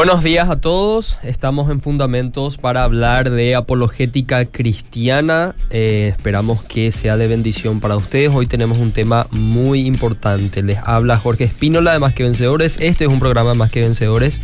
[0.00, 6.90] Buenos días a todos, estamos en Fundamentos para hablar de apologética cristiana, eh, esperamos que
[6.90, 11.92] sea de bendición para ustedes, hoy tenemos un tema muy importante, les habla Jorge Espínola
[11.92, 14.40] de Más que Vencedores, este es un programa Más que Vencedores,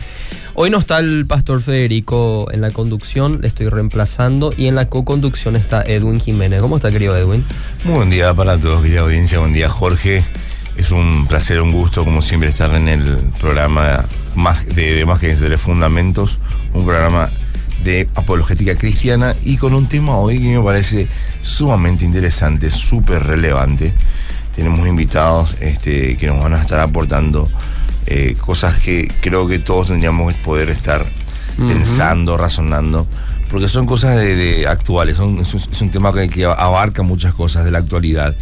[0.52, 4.52] hoy no está el pastor Federico en la conducción, le estoy reemplazando.
[4.54, 7.46] Y en la co-conducción está Edwin Jiménez, ¿cómo está querido Edwin?
[7.84, 10.22] Muy buen día para todos, querida audiencia, buen día Jorge.
[10.76, 15.34] Es un placer, un gusto, como siempre, estar en el programa más de, Más que
[15.34, 16.38] de Fundamentos,
[16.74, 17.30] un programa
[17.82, 21.08] de apologética cristiana y con un tema hoy que me parece
[21.42, 23.94] sumamente interesante, súper relevante.
[24.54, 27.48] Tenemos invitados este, que nos van a estar aportando
[28.06, 31.06] eh, cosas que creo que todos tendríamos que poder estar
[31.56, 33.06] pensando, razonando,
[33.50, 37.78] porque son cosas de, actuales, son, es, un, tema que abarca muchas cosas de la
[37.78, 38.36] actualidad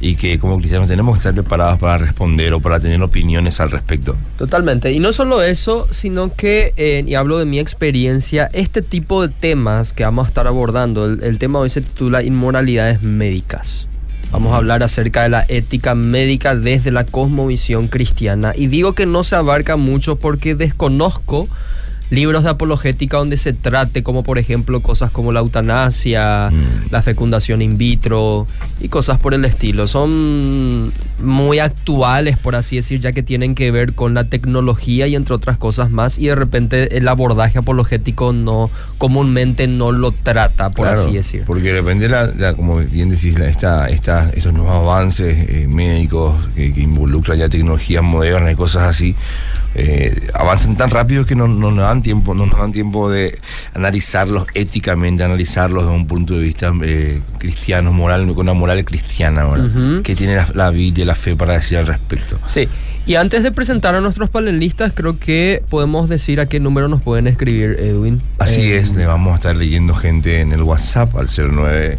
[0.00, 3.70] y que como cristianos tenemos que estar preparados para responder o para tener opiniones al
[3.70, 4.16] respecto.
[4.36, 4.92] Totalmente.
[4.92, 9.28] Y no solo eso, sino que, eh, y hablo de mi experiencia, este tipo de
[9.28, 13.86] temas que vamos a estar abordando, el, tema hoy se titula Inmoralidades Médicas.
[14.30, 18.52] Vamos a hablar acerca de la ética médica desde la cosmovisión cristiana.
[18.54, 21.48] Y digo que no se abarca mucho porque desconozco
[22.10, 26.90] libros de apologética donde se trate como por ejemplo cosas como la eutanasia, mm.
[26.90, 28.46] la fecundación in vitro
[28.80, 29.86] y cosas por el estilo.
[29.86, 35.14] Son muy actuales, por así decir, ya que tienen que ver con la tecnología y
[35.14, 40.70] entre otras cosas más y de repente el abordaje apologético no comúnmente no lo trata,
[40.70, 41.44] por así decir.
[41.46, 46.72] Porque depende, la, como bien decís, la, esta, esta, estos nuevos avances eh, médicos que,
[46.72, 49.14] que involucran ya tecnologías modernas y cosas así,
[49.74, 53.38] eh, avanzan tan rápido que no, nos dan tiempo, no nos dan tiempo de
[53.74, 59.44] analizarlos éticamente, analizarlos desde un punto de vista eh, cristiano, moral, con una moral cristiana,
[59.44, 60.02] ¿verdad?
[60.02, 62.38] Que tiene la, la Biblia la fe para decir al respecto.
[62.46, 62.68] Sí.
[63.06, 67.00] Y antes de presentar a nuestros panelistas, creo que podemos decir a qué número nos
[67.00, 68.20] pueden escribir, Edwin.
[68.38, 71.98] Así eh, es, le vamos a estar leyendo gente en el WhatsApp al 09,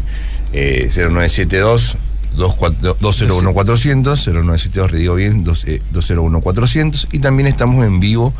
[0.52, 1.98] 0972
[2.36, 7.08] 201-400, 0972, digo bien, 201-400.
[7.12, 8.32] Y también estamos en vivo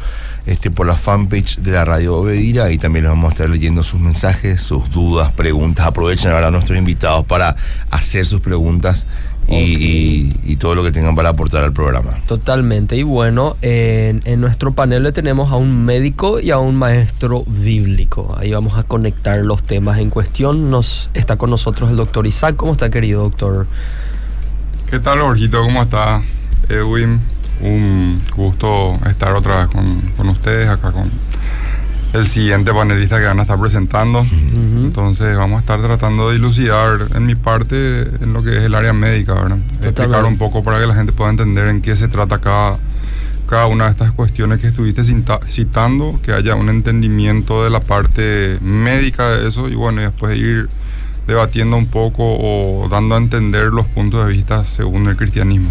[0.47, 3.83] este, por la fanpage de la Radio Obedira y también les vamos a estar leyendo
[3.83, 5.87] sus mensajes, sus dudas, preguntas.
[5.87, 7.57] Aprovechen ahora a nuestros invitados para
[7.91, 9.07] hacer sus preguntas
[9.51, 12.11] y, todo lo que tengan para aportar al programa.
[12.27, 12.95] Totalmente.
[12.95, 18.37] Y bueno, en, nuestro panel le tenemos a un médico y a un maestro bíblico.
[18.39, 20.69] Ahí vamos a conectar los temas en cuestión.
[20.69, 22.57] Nos está con nosotros el doctor Isaac.
[22.57, 23.67] ¿Cómo está, querido doctor?
[24.91, 25.63] ¿Qué tal, Jorgito?
[25.63, 26.21] ¿Cómo está,
[26.69, 27.21] Edwin?
[27.63, 31.11] Un gusto estar otra vez con, con ustedes acá con
[32.13, 34.25] el siguiente panelista que van a estar presentando.
[34.85, 38.75] Entonces vamos a estar tratando de dilucidar en mi parte en lo que es el
[38.75, 39.59] área médica, ¿verdad?
[39.83, 42.77] Explicar un poco para que la gente pueda entender en qué se trata cada,
[43.49, 45.03] cada una de estas cuestiones que estuviste
[45.49, 50.37] citando, que haya un entendimiento de la parte médica de eso y bueno, y después
[50.37, 50.69] ir
[51.31, 55.71] debatiendo un poco o dando a entender los puntos de vista según el cristianismo.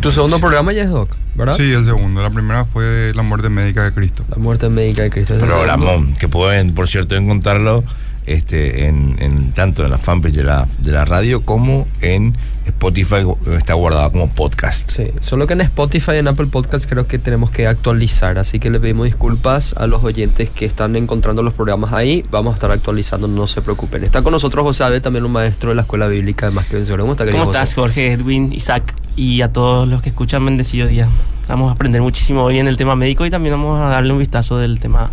[0.00, 1.16] ¿Tu segundo programa ya es Doc?
[1.34, 1.54] ¿verdad?
[1.54, 2.22] Sí, el segundo.
[2.22, 4.24] La primera fue La muerte médica de Cristo.
[4.30, 5.34] La muerte médica de Cristo.
[5.38, 7.84] Programón, que pueden, por cierto, encontrarlo
[8.26, 12.36] este, en, tanto en la fanpage de la, de la radio como en
[12.80, 13.26] Spotify
[13.58, 14.90] está guardado como podcast.
[14.96, 18.58] Sí, solo que en Spotify y en Apple Podcast creo que tenemos que actualizar, así
[18.58, 22.54] que le pedimos disculpas a los oyentes que están encontrando los programas ahí, vamos a
[22.54, 24.02] estar actualizando, no se preocupen.
[24.02, 26.76] Está con nosotros José Abe, también un maestro de la Escuela Bíblica de Más que
[26.76, 27.00] Vencedor.
[27.00, 31.06] ¿Cómo, ¿Cómo estás, Jorge, Edwin, Isaac y a todos los que escuchan Bendecido Día?
[31.48, 34.20] Vamos a aprender muchísimo hoy en el tema médico y también vamos a darle un
[34.20, 35.10] vistazo del tema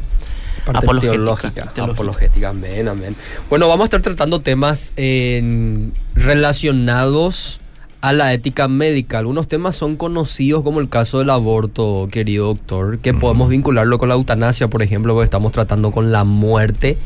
[0.74, 1.72] apologética.
[1.82, 3.16] Apologética, amén, amén.
[3.50, 4.94] Bueno, vamos a estar tratando temas
[6.16, 7.60] relacionados
[8.02, 9.18] a la ética médica.
[9.18, 14.10] Algunos temas son conocidos como el caso del aborto, querido doctor, que podemos vincularlo con
[14.10, 16.98] la eutanasia, por ejemplo, porque estamos tratando con la muerte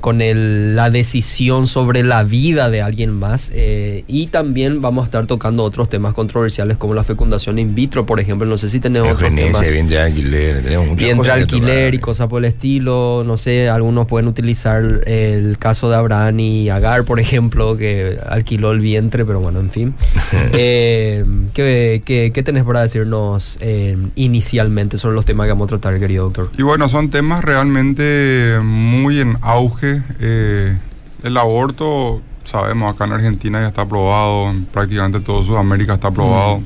[0.00, 3.52] con la decisión sobre la vida de alguien más.
[3.54, 8.06] Eh, y también vamos a estar tocando otros temas controversiales como la fecundación in vitro,
[8.06, 8.46] por ejemplo.
[8.46, 9.60] No sé si tenemos otros temas.
[9.60, 13.22] de alquiler, tenemos muchas alquiler y cosas por el estilo.
[13.24, 18.72] No sé, algunos pueden utilizar el caso de Abraham y Agar, por ejemplo, que alquiló
[18.72, 19.94] el vientre, pero bueno, en fin.
[20.52, 25.98] eh, ¿qué, qué, tenés para decirnos eh, inicialmente sobre los temas que vamos a tratar,
[26.00, 26.50] querido doctor?
[26.58, 30.02] Y bueno, son temas realmente muy en auge.
[30.20, 30.76] Eh,
[31.22, 36.60] el aborto, sabemos, acá en Argentina ya está aprobado, en prácticamente todo Sudamérica está aprobado.
[36.60, 36.64] Mm.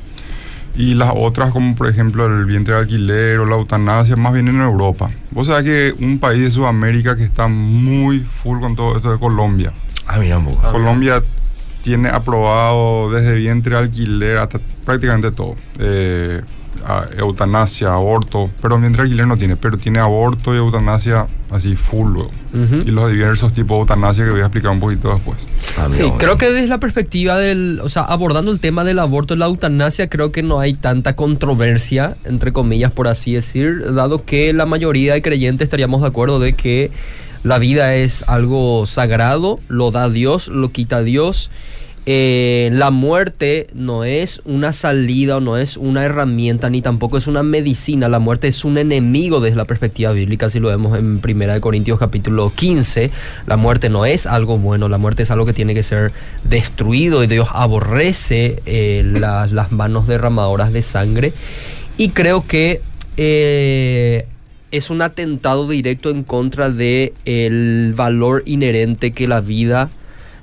[0.75, 4.47] Y las otras, como por ejemplo el vientre de alquiler o la eutanasia, más bien
[4.47, 5.09] en Europa.
[5.31, 9.19] Vos sabés que un país de Sudamérica que está muy full con todo esto de
[9.19, 9.73] Colombia.
[10.07, 10.39] Ah, mira,
[10.71, 11.21] Colombia
[11.81, 15.55] tiene aprobado desde vientre de alquiler hasta prácticamente todo.
[15.79, 16.41] Eh,
[16.85, 22.13] a- eutanasia, aborto, pero mientras alquiler no tiene, pero tiene aborto y eutanasia así full
[22.13, 22.31] luego.
[22.85, 25.45] Y los diversos tipos de eutanasia que voy a explicar un poquito después.
[25.77, 29.33] Ah, Sí, creo que desde la perspectiva del, o sea, abordando el tema del aborto
[29.33, 34.25] y la eutanasia, creo que no hay tanta controversia, entre comillas, por así decir, dado
[34.25, 36.91] que la mayoría de creyentes estaríamos de acuerdo de que
[37.43, 41.49] la vida es algo sagrado, lo da Dios, lo quita Dios.
[42.07, 47.27] Eh, la muerte no es una salida o no es una herramienta ni tampoco es
[47.27, 48.09] una medicina.
[48.09, 51.99] La muerte es un enemigo desde la perspectiva bíblica, si lo vemos en 1 Corintios
[51.99, 53.11] capítulo 15.
[53.45, 56.11] La muerte no es algo bueno, la muerte es algo que tiene que ser
[56.43, 61.33] destruido y Dios aborrece eh, las, las manos derramadoras de sangre.
[61.97, 62.81] Y creo que
[63.17, 64.25] eh,
[64.71, 69.89] es un atentado directo en contra de el valor inherente que la vida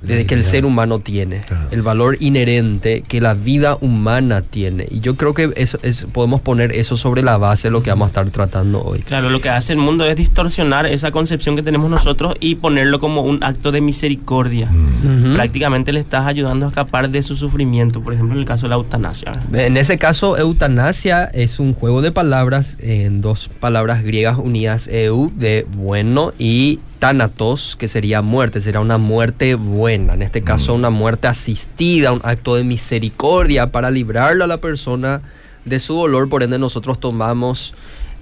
[0.01, 1.67] desde que el ser humano tiene, Claro.
[1.71, 4.85] el valor inherente que la vida humana tiene.
[4.89, 7.89] Y yo creo que eso es, podemos poner eso sobre la base de lo que
[7.89, 8.99] vamos a estar tratando hoy.
[8.99, 12.99] Claro, lo que hace el mundo es distorsionar esa concepción que tenemos nosotros y ponerlo
[12.99, 14.69] como un acto de misericordia.
[14.71, 15.25] Mm.
[15.25, 15.33] Ujú.
[15.35, 18.69] Prácticamente le estás ayudando a escapar de su sufrimiento, por ejemplo en el caso de
[18.69, 19.39] la eutanasia.
[19.53, 25.31] En ese caso, eutanasia es un juego de palabras en dos palabras griegas unidas, eu
[25.35, 30.13] de bueno y thanatos, que sería muerte, sería una muerte buena.
[30.13, 35.21] En este caso, una muerte asistida, un acto de misericordia para librarlo a la persona
[35.65, 36.29] de su dolor.
[36.29, 37.73] Por ende, nosotros tomamos,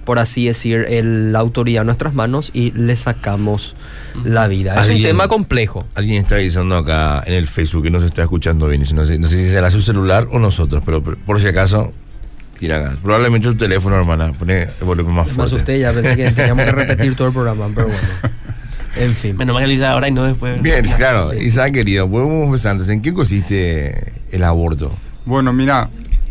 [0.04, 3.74] por así decir, el- la autoridad en nuestras manos y le sacamos
[4.24, 4.74] la vida.
[4.80, 5.84] Es un tema complejo.
[5.94, 8.82] Alguien está diciendo acá en el Facebook que nos está escuchando bien.
[8.94, 11.92] No sé, no sé si será su celular o nosotros, pero por, por si acaso.
[13.02, 14.32] Probablemente tu teléfono, hermana.
[14.32, 15.54] Pone el volumen más Me fuerte.
[15.54, 18.00] asusté ya, pensé que teníamos que repetir todo el programa, pero bueno.
[18.96, 19.36] En fin.
[19.36, 20.60] Menos mal que lo hice ahora y no después.
[20.62, 21.30] Bien, claro.
[21.32, 21.38] Sí.
[21.44, 22.72] Isaac, querido, podemos empezar.
[22.72, 24.92] Entonces, ¿En qué consiste el aborto?
[25.24, 25.88] Bueno, mira,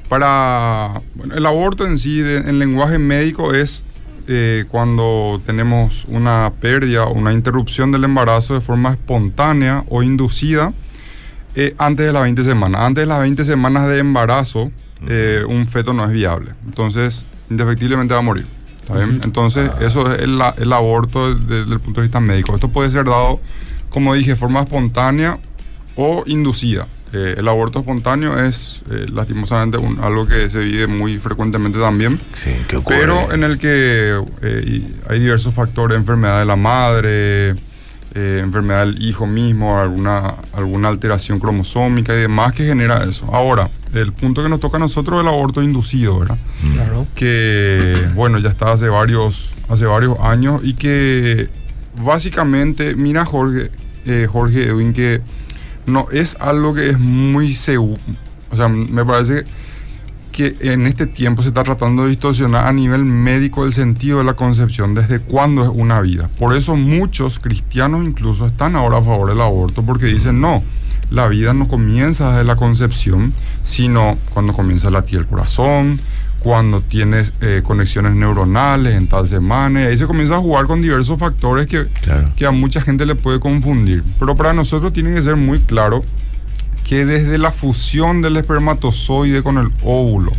[0.09, 3.83] para bueno, el aborto en sí, de- en lenguaje médico, es
[4.29, 10.73] eh, cuando tenemos una pérdida o una interrupción del embarazo de forma espontánea o inducida
[11.55, 12.81] eh, antes de las 20 semanas.
[12.81, 14.69] Antes de las 20 semanas de embarazo,
[15.07, 16.51] eh, un feto no es viable.
[16.65, 18.45] Entonces, indefectiblemente va a morir.
[19.23, 22.55] Entonces, eso es el, el aborto desde, desde el punto de vista médico.
[22.55, 23.39] Esto puede ser dado,
[23.89, 25.39] como dije, de forma espontánea
[25.95, 26.87] o inducida.
[27.13, 32.19] Eh, el aborto espontáneo es eh, lastimosamente un- algo que se vive muy frecuentemente también,
[32.33, 32.97] Sí, ¿qué ocurre?
[32.99, 37.55] pero en el que eh, hay diversos factores, enfermedad de la madre,
[38.19, 43.27] eh, enfermedad del hijo mismo, alguna, alguna alteración cromosómica y demás que genera eso.
[43.31, 46.39] Ahora, el punto que nos toca a nosotros es el aborto inducido, ¿verdad?
[46.73, 47.05] Claro.
[47.13, 51.47] que bueno ya está hace varios hace varios años y que
[52.01, 53.69] básicamente mira Jorge
[54.07, 55.21] eh, Jorge Edwin que
[55.85, 58.01] no es algo que es muy seguro
[58.49, 59.66] o sea me parece que
[60.39, 64.33] en este tiempo se está tratando de distorsionar a nivel médico el sentido de la
[64.35, 69.29] concepción desde cuándo es una vida por eso muchos cristianos incluso están ahora a favor
[69.29, 70.63] del aborto porque dicen no
[71.09, 73.31] la vida no comienza desde la concepción,
[73.63, 76.01] sino cuando comienza a latir el corazón,
[76.39, 79.83] cuando tienes eh, conexiones neuronales en tal semana.
[79.83, 82.29] y Ahí se comienza a jugar con diversos factores que, Claro.
[82.35, 84.03] que a mucha gente le puede confundir.
[84.19, 86.03] Pero para nosotros tiene que ser muy claro
[86.87, 90.31] que desde la fusión del espermatozoide con el óvulo,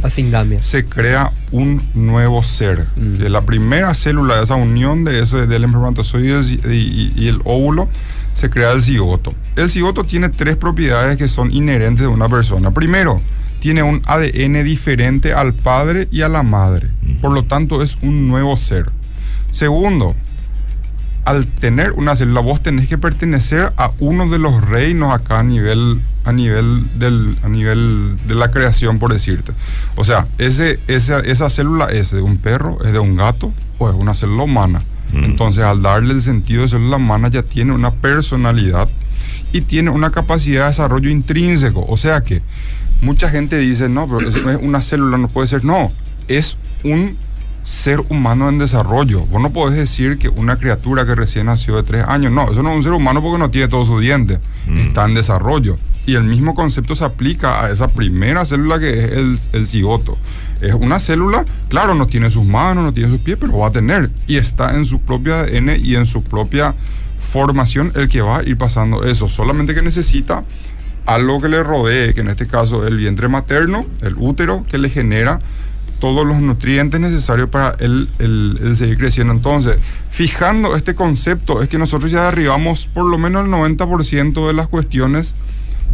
[0.63, 2.87] se crea un nuevo ser.
[2.97, 3.19] Mm.
[3.19, 7.41] Que La primera célula de esa unión de ese, del espermatozoide y, y- y el
[7.45, 7.89] óvulo
[8.35, 9.35] se crea el cigoto.
[9.57, 12.71] El cigoto tiene tres propiedades que son inherentes de una persona.
[12.71, 13.21] Primero,
[13.61, 16.89] tiene un ADN diferente al padre y a la madre.
[17.21, 18.87] Por lo tanto, es un nuevo ser.
[19.51, 20.15] Segundo,
[21.29, 25.43] al tener una célula, vos tenés que pertenecer a uno de los reinos acá a
[25.43, 29.53] nivel, a nivel, del, a nivel de la creación, por decirte.
[29.95, 33.91] O sea, ese, esa, esa célula es de un perro, es de un gato o
[33.91, 34.81] es una célula humana.
[35.13, 35.25] Mm.
[35.25, 38.89] Entonces, al darle el sentido de célula humana, ya tiene una personalidad
[39.53, 41.85] y tiene una capacidad de desarrollo intrínseco.
[41.87, 42.41] O sea que
[43.03, 45.63] mucha gente dice, no, pero eso no es una célula, no puede ser.
[45.63, 45.93] No,
[46.27, 47.19] es un
[47.65, 49.21] ser humano en desarrollo.
[49.27, 52.63] Vos no podés decir que una criatura que recién nació de tres años, no, eso
[52.63, 54.79] no es un ser humano porque no tiene todos sus dientes, Mm.
[54.79, 55.77] está en desarrollo.
[56.07, 60.17] Y el mismo concepto se aplica a esa primera célula que es el, el cigoto.
[60.63, 63.73] Es una célula, claro, no tiene sus manos, no tiene sus pies, pero va a
[63.73, 64.09] tener.
[64.27, 66.75] Y está en su propia ADN y en su propia
[67.31, 69.29] formación el que va a ir pasando eso.
[69.29, 70.45] Solamente que necesita
[71.05, 74.79] algo que le rodee, que en este caso es el vientre materno, el útero, que
[74.79, 75.41] le genera
[75.99, 79.33] todos los nutrientes necesarios para él- él seguir creciendo.
[79.33, 79.79] Entonces,
[80.11, 84.69] fijando este concepto, es que nosotros ya derribamos por lo menos el 90% de las
[84.69, 85.35] cuestiones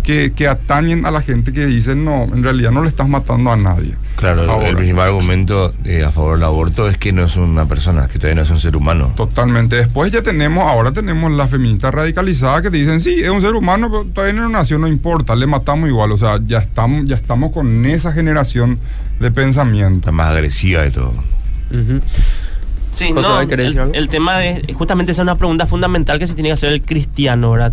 [0.03, 3.51] que, que atañen a la gente que dicen, no, en realidad no le estás matando
[3.51, 3.95] a nadie.
[4.17, 4.69] Claro, el- Ahora.
[4.69, 8.19] el principal argumento eh, a favor del aborto es que no es una persona, que
[8.19, 9.13] todavía no es un ser humano.
[9.17, 9.77] Totalmente.
[9.77, 13.55] Después ya tenemos, ahora tenemos las feministas radicalizadas que te dicen, sí, es un ser
[13.55, 16.13] humano, pero todavía no nació, no importa, le matamos igual.
[16.13, 18.79] O sea, ya estamos, ya estamos con esa generación
[19.21, 20.07] de pensamiento.
[20.09, 21.15] La más agresiva de todo.
[22.95, 26.27] Sí, José, no, ¿querés el, el tema de, justamente esa es una pregunta fundamental que
[26.29, 27.73] se tiene que hacer el cristiano, ¿verdad?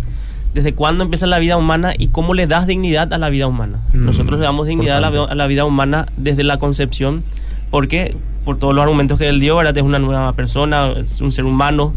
[0.54, 3.80] ¿Desde cuándo empieza la vida humana y cómo le das dignidad a la vida humana?
[3.94, 7.24] Mm, Nosotros le damos dignidad a la, a la vida humana desde la concepción,
[7.70, 9.78] porque por todos los argumentos que él dio, ¿verdad?
[9.78, 11.94] Es una nueva persona, es un ser humano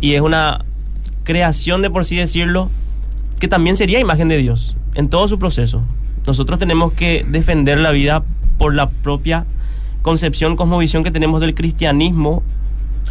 [0.00, 0.64] y es una
[1.22, 2.70] creación, de por así decirlo,
[3.40, 5.82] que también sería imagen de Dios en todo su proceso.
[6.26, 8.22] Nosotros tenemos que defender la vida
[8.58, 9.46] por la propia
[10.02, 12.42] concepción, cosmovisión que tenemos del cristianismo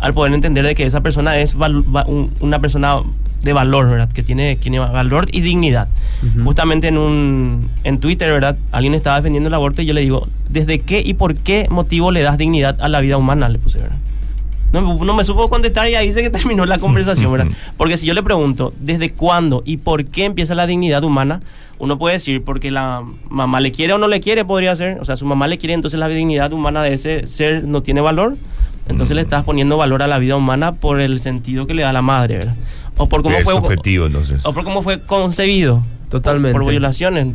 [0.02, 2.98] al poder entender de que esa persona es una persona
[3.44, 4.12] de valor, ¿verdad?
[4.12, 5.88] Que tiene, tiene valor y dignidad.
[6.26, 6.46] Ujú.
[6.46, 8.58] Justamente en un en Twitter, ¿verdad?
[8.72, 12.12] Alguien estaba defendiendo el aborto y yo le digo, ¿desde qué y por qué motivo
[12.12, 13.50] le das dignidad a la vida humana?
[13.50, 13.98] Le puse, ¿verdad?
[14.72, 17.48] No, no me supo contestar y ahí se que terminó la conversación, ¿verdad?
[17.78, 21.42] Porque si yo le pregunto, ¿desde cuándo y por qué empieza la dignidad humana?
[21.80, 25.00] Uno puede decir, porque la mamá le quiere o no le quiere, podría ser.
[25.02, 28.00] O sea, su mamá le quiere, entonces la dignidad humana de ese ser no tiene
[28.00, 28.38] valor.
[28.88, 31.94] Entonces le estás poniendo valor a la vida humana por el sentido que le da
[31.94, 32.56] la madre, ¿verdad?
[32.98, 34.46] O por cómo es fue objetivo, entonces.
[34.46, 35.84] o por cómo fue concebido.
[36.10, 36.54] Totalmente.
[36.54, 37.26] Por, por violaciones.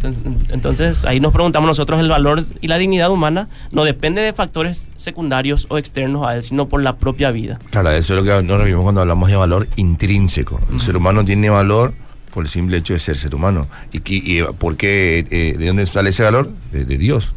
[0.50, 4.90] Entonces, ahí nos preguntamos nosotros el valor y la dignidad humana no depende de factores
[4.94, 7.58] secundarios o externos a él, sino por la propia vida.
[7.70, 10.60] Claro, eso es lo que nos referimos cuando hablamos de valor intrínseco.
[10.72, 11.92] El ser humano tiene valor
[12.32, 13.66] por el simple hecho de ser ser humano.
[13.92, 15.26] ¿Y, y- y por qué?
[15.28, 16.48] eh, ¿De dónde sale ese valor?
[16.70, 17.32] De, de Dios.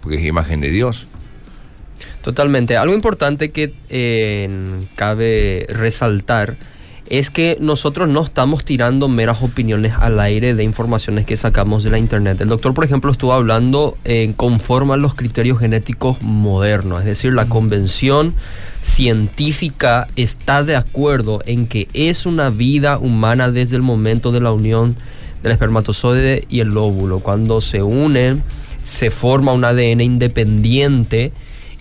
[0.00, 1.06] Porque es imagen de Dios.
[2.26, 2.76] Totalmente.
[2.76, 4.50] Algo importante que eh,
[4.96, 6.56] cabe resaltar
[7.08, 11.90] es que nosotros no estamos tirando meras opiniones al aire de informaciones que sacamos de
[11.90, 12.40] la internet.
[12.40, 17.32] El doctor, por ejemplo, estuvo hablando en conforme a los criterios genéticos modernos, es decir,
[17.32, 18.34] la convención
[18.80, 24.50] científica está de acuerdo en que es una vida humana desde el momento de la
[24.50, 24.96] unión
[25.44, 27.20] del espermatozoide y el óvulo.
[27.20, 28.42] Cuando se unen,
[28.82, 31.30] se forma un ADN independiente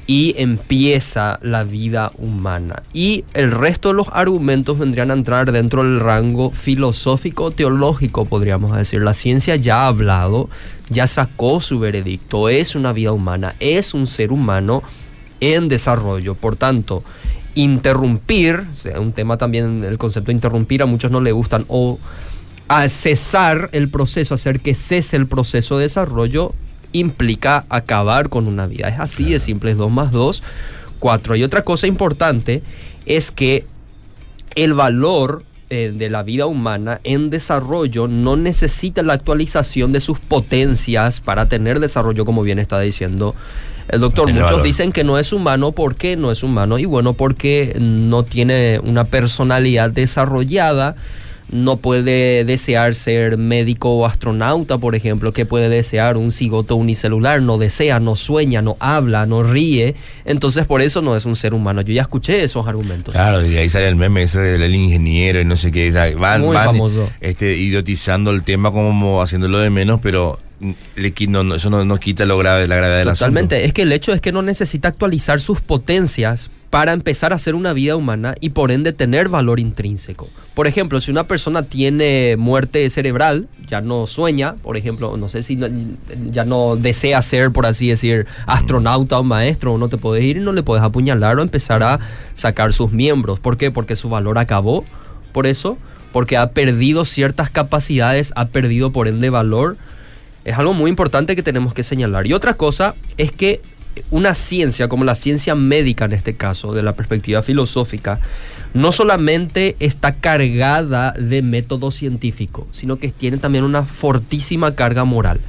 [0.07, 2.83] y empieza la vida humana.
[2.93, 8.75] Y el resto de los argumentos vendrían a entrar dentro del rango filosófico teológico, podríamos
[8.75, 9.01] decir.
[9.01, 10.50] La ciencia ya ha hablado,
[10.89, 14.83] ya sacó su veredicto, es una vida humana, es un ser humano
[15.39, 16.35] en desarrollo.
[16.35, 17.03] Por tanto,
[17.55, 18.63] interrumpir,
[19.00, 21.97] un tema también, el concepto de interrumpir a muchos no le gustan, o
[22.67, 26.53] a cesar el proceso, hacer que cese el proceso de desarrollo,
[26.98, 28.88] implica acabar con una vida.
[28.88, 30.44] Es así de simple, es 2 más 2,
[31.00, 31.36] 4.
[31.36, 32.64] Y otra cosa importante
[33.06, 33.66] es que
[34.56, 40.20] el valor eh, de la vida humana en desarrollo no necesita la actualización de sus
[40.20, 43.36] potencias para tener desarrollo, como bien está diciendo
[43.88, 44.32] el doctor.
[44.32, 44.64] Muchos valor.
[44.64, 45.72] dicen que no es humano.
[45.72, 46.78] ¿Por qué no es humano?
[46.80, 50.96] Y bueno, porque no tiene una personalidad desarrollada.
[51.55, 57.41] No puede desear ser médico o astronauta, por ejemplo, que puede desear un cigoto unicelular,
[57.41, 59.95] no desea, no sueña, no habla, no ríe.
[60.25, 61.81] Entonces, por eso no es un ser humano.
[61.81, 63.13] Yo ya escuché esos argumentos.
[63.13, 65.91] Claro, y ahí sale el meme ese del ingeniero y no sé qué.
[66.19, 67.09] Van, Muy van, famoso.
[67.21, 70.39] Este, idiotizando el tema como haciéndolo de menos, pero
[71.27, 73.65] no, eso no, no quita lo grave, la gravedad del Totalmente.
[73.65, 77.55] Es que el hecho es que no necesita actualizar sus potencias para empezar a hacer
[77.55, 80.27] una vida humana y por ende tener valor intrínseco.
[80.55, 85.41] Por ejemplo, si una persona tiene muerte cerebral, ya no sueña, por ejemplo, no sé
[85.41, 85.67] si no-
[86.25, 90.38] ya no desea ser, por así decir, astronauta o maestro, o no te puedes ir
[90.38, 92.00] y no le puedes apuñalar o empezar a
[92.34, 93.39] sacar sus miembros.
[93.39, 93.72] ¿Por qué?
[93.72, 94.84] Porque su valor acabó.
[95.31, 95.77] Por eso,
[96.12, 99.77] porque ha perdido ciertas capacidades, ha perdido por ende valor.
[100.46, 102.28] Es algo muy importante que tenemos que señalar.
[102.28, 103.62] Y otra cosa es que
[104.12, 108.20] una ciencia, como la ciencia médica en este caso, de la perspectiva filosófica,
[108.74, 115.40] no solamente está cargada de método científico, sino que tiene también una fortísima carga moral.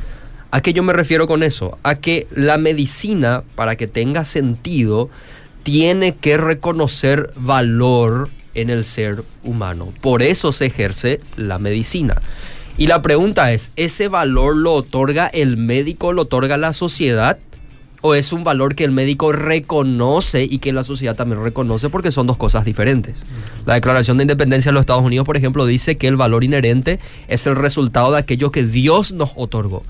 [0.50, 1.78] ¿A qué yo me refiero con eso?
[1.82, 5.10] A que la medicina, para que tenga sentido,
[5.64, 9.92] tiene que reconocer valor en el ser humano.
[10.00, 12.22] Por eso se ejerce la medicina.
[12.78, 17.38] Y la pregunta es, ¿ese valor lo otorga el médico, lo otorga la sociedad?
[18.02, 22.12] ¿O es un valor que el médico reconoce y que la sociedad también reconoce porque
[22.12, 23.16] son dos cosas diferentes?
[23.64, 27.00] La Declaración de Independencia de los Estados Unidos, por ejemplo, dice que el valor inherente
[27.28, 29.82] es el resultado de aquello que Dios nos otorgó.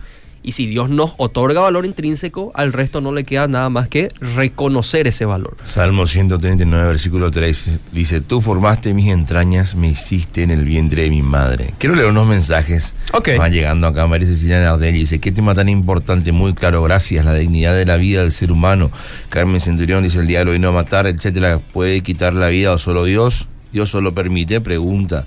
[0.47, 4.13] Y si Dios nos otorga valor intrínseco, al resto no le queda nada más que
[4.21, 5.57] reconocer ese valor.
[5.65, 11.11] Salmo 139, versículo 3 dice, tú formaste mis entrañas, me hiciste en el vientre de
[11.11, 11.75] mi madre.
[11.79, 13.31] Quiero leer unos mensajes Ok.
[13.37, 14.07] van llegando acá.
[14.07, 17.97] María Cecilia Nardel dice, qué tema tan importante, muy claro, gracias, la dignidad de la
[17.97, 18.93] vida del ser humano.
[19.31, 23.05] Carmen Centurión dice, el diablo vino a matar, etcétera, ¿puede quitar la vida o solo
[23.05, 23.49] Dios?
[23.73, 25.27] Dios solo permite, pregunta.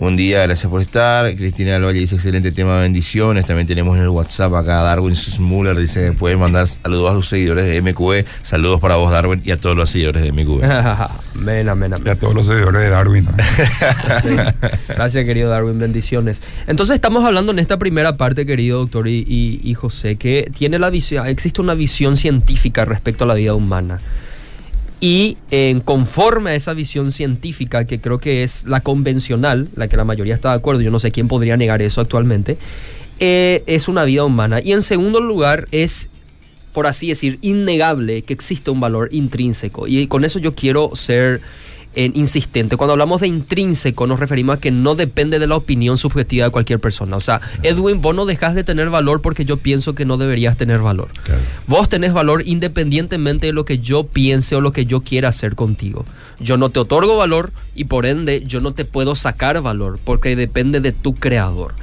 [0.00, 1.30] Buen día, gracias por estar.
[1.36, 3.44] Cristina del Valle dice, excelente tema, bendiciones.
[3.44, 7.66] También tenemos en el WhatsApp acá Darwin Smuller, dice, puede mandar saludos a sus seguidores
[7.66, 8.24] de MQE.
[8.42, 10.64] Saludos para vos, Darwin, y a todos los seguidores de MQE.
[11.36, 13.28] amén, amén, Y a todos los seguidores de Darwin.
[14.88, 16.40] Gracias, querido Darwin, bendiciones.
[16.66, 20.78] Entonces estamos hablando en esta primera parte, querido doctor y, y- y José, que tiene
[20.78, 23.98] la visión, existe una visión científica respecto a la vida humana.
[25.00, 29.96] Y en conforme a esa visión científica, que creo que es la convencional, la que
[29.96, 32.58] la mayoría está de acuerdo, yo no sé quién podría negar eso actualmente,
[33.18, 34.60] eh, es una vida humana.
[34.62, 36.10] Y en segundo lugar, es,
[36.74, 39.88] por así decir, innegable que existe un valor intrínseco.
[39.88, 41.40] Y con eso yo quiero ser
[41.94, 42.76] eh, insistente.
[42.76, 46.52] Cuando hablamos de intrínseco, nos referimos a que no depende de la opinión subjetiva de
[46.52, 47.16] cualquier persona.
[47.16, 50.56] O sea, Edwin, vos no dejas de tener valor porque yo pienso que no deberías
[50.56, 51.08] tener valor.
[51.24, 51.40] Claro.
[51.66, 55.56] Vos tenés valor independientemente de lo que yo piense o lo que yo quiera hacer
[55.56, 56.04] contigo.
[56.38, 60.36] Yo no te otorgo valor y por ende yo no te puedo sacar valor porque
[60.36, 61.74] depende de tu creador.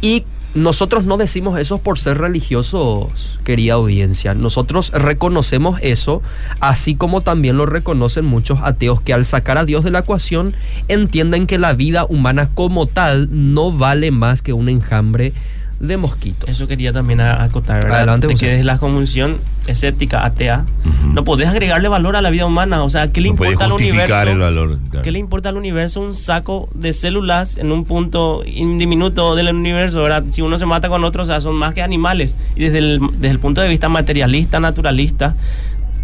[0.00, 0.24] Y
[0.54, 4.34] nosotros no decimos eso por ser religiosos, querida audiencia.
[4.34, 6.22] Nosotros reconocemos eso,
[6.60, 10.54] así como también lo reconocen muchos ateos que al sacar a Dios de la ecuación
[10.88, 15.34] entienden que la vida humana como tal no vale más que un enjambre
[15.80, 16.48] de mosquitos.
[16.48, 17.98] Eso quería también a- acotar, ¿verdad?
[17.98, 18.44] Adelante, de José.
[18.46, 19.36] que desde la convulsión
[19.68, 20.64] escéptica, atea,
[21.12, 22.82] no podés agregarle valor a la vida humana.
[22.82, 24.20] O sea, ¿qué le No importa al universo?
[24.22, 24.78] el valor.
[24.90, 25.02] claro.
[25.04, 30.02] ¿Qué le importa al universo un saco de células en un punto diminuto del universo,
[30.02, 30.24] verdad?
[30.30, 32.36] Si uno se mata con otro, o sea, son más que animales.
[32.56, 35.34] Y desde el, desde el punto de vista materialista, naturalista,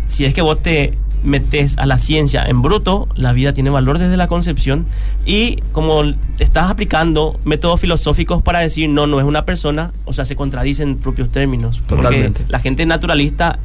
[0.08, 3.98] si es que vos te metes a la ciencia en bruto, la vida tiene valor
[3.98, 4.86] desde la concepción
[5.26, 6.02] y como
[6.38, 10.90] estás aplicando métodos filosóficos para decir no, no es una persona, o sea, se contradicen
[10.90, 11.82] en propios términos.
[11.86, 12.40] Totalmente.
[12.40, 13.58] Porque la gente naturalista,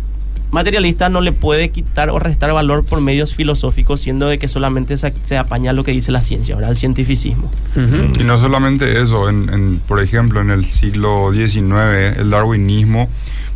[0.51, 4.97] materialista, no le puede quitar o restar valor por medios filosóficos, siendo de que solamente
[4.97, 6.71] se, se apaña lo que dice la ciencia, ¿verdad?
[6.71, 7.51] El cientificismo.
[7.75, 8.21] Ujú.
[8.21, 13.09] Y no solamente eso, en, en- por ejemplo, en el siglo XIX, el darwinismo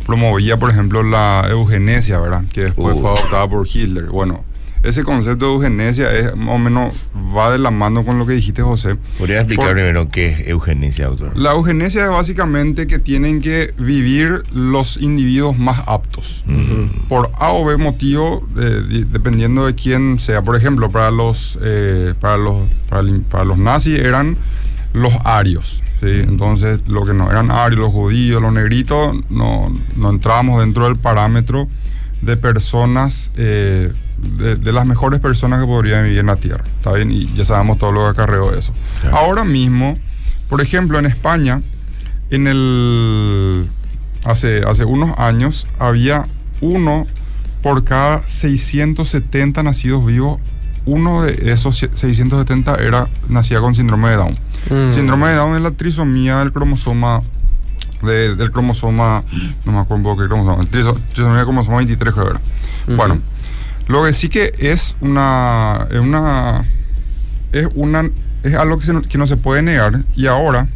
[0.06, 2.44] promovía, por ejemplo, la eugenesia, ¿verdad?
[2.52, 3.00] Que después Uh.
[3.00, 4.04] fue adoptada por Hitler.
[4.06, 4.44] Bueno,
[4.82, 6.92] ese concepto de eugenesia es más o menos
[7.34, 8.96] va de la mano con lo que dijiste, José.
[9.18, 11.34] ¿Podría explicar Por- primero qué es eugenesia, doctor?
[11.38, 16.44] La eugenesia es básicamente que tienen que vivir los individuos más aptos.
[17.08, 20.42] Por A o B motivo, eh, di- dependiendo de quién sea.
[20.42, 22.58] Por ejemplo, para los, eh, para los,
[23.30, 24.36] para los nazis eran
[24.94, 25.82] los arios.
[26.00, 26.08] ¿sí?
[26.08, 30.96] Entonces, lo que no eran arios, los judíos, los negritos, no, no entrábamos dentro del
[30.96, 31.68] parámetro
[32.22, 33.92] de personas, eh,
[34.38, 36.64] de, de las mejores personas que podrían vivir en la Tierra.
[36.64, 37.12] ¿Está bien?
[37.12, 38.72] Y ya sabemos todo lo que acarreó eso.
[39.02, 39.16] Claro.
[39.18, 39.98] Ahora mismo,
[40.48, 41.60] por ejemplo, en España,
[42.30, 43.68] en el
[44.24, 46.26] hace, hace unos años había
[46.60, 47.06] uno
[47.62, 50.40] por cada 670 nacidos vivos.
[50.86, 54.34] Uno de esos 670 era nacía con síndrome de Down.
[54.70, 54.92] Mm.
[54.94, 57.22] Síndrome de Down es la trisomía del cromosoma
[58.02, 59.22] de- del cromosoma,
[59.64, 62.40] no me acuerdo qué cromosoma, el triso- trisomía del cromosoma 23 creo.
[62.96, 63.18] Bueno,
[63.88, 66.64] lo que sí que es una, es una,
[67.52, 68.10] es una,
[68.42, 70.66] es algo que, se no, que no se puede negar y ahora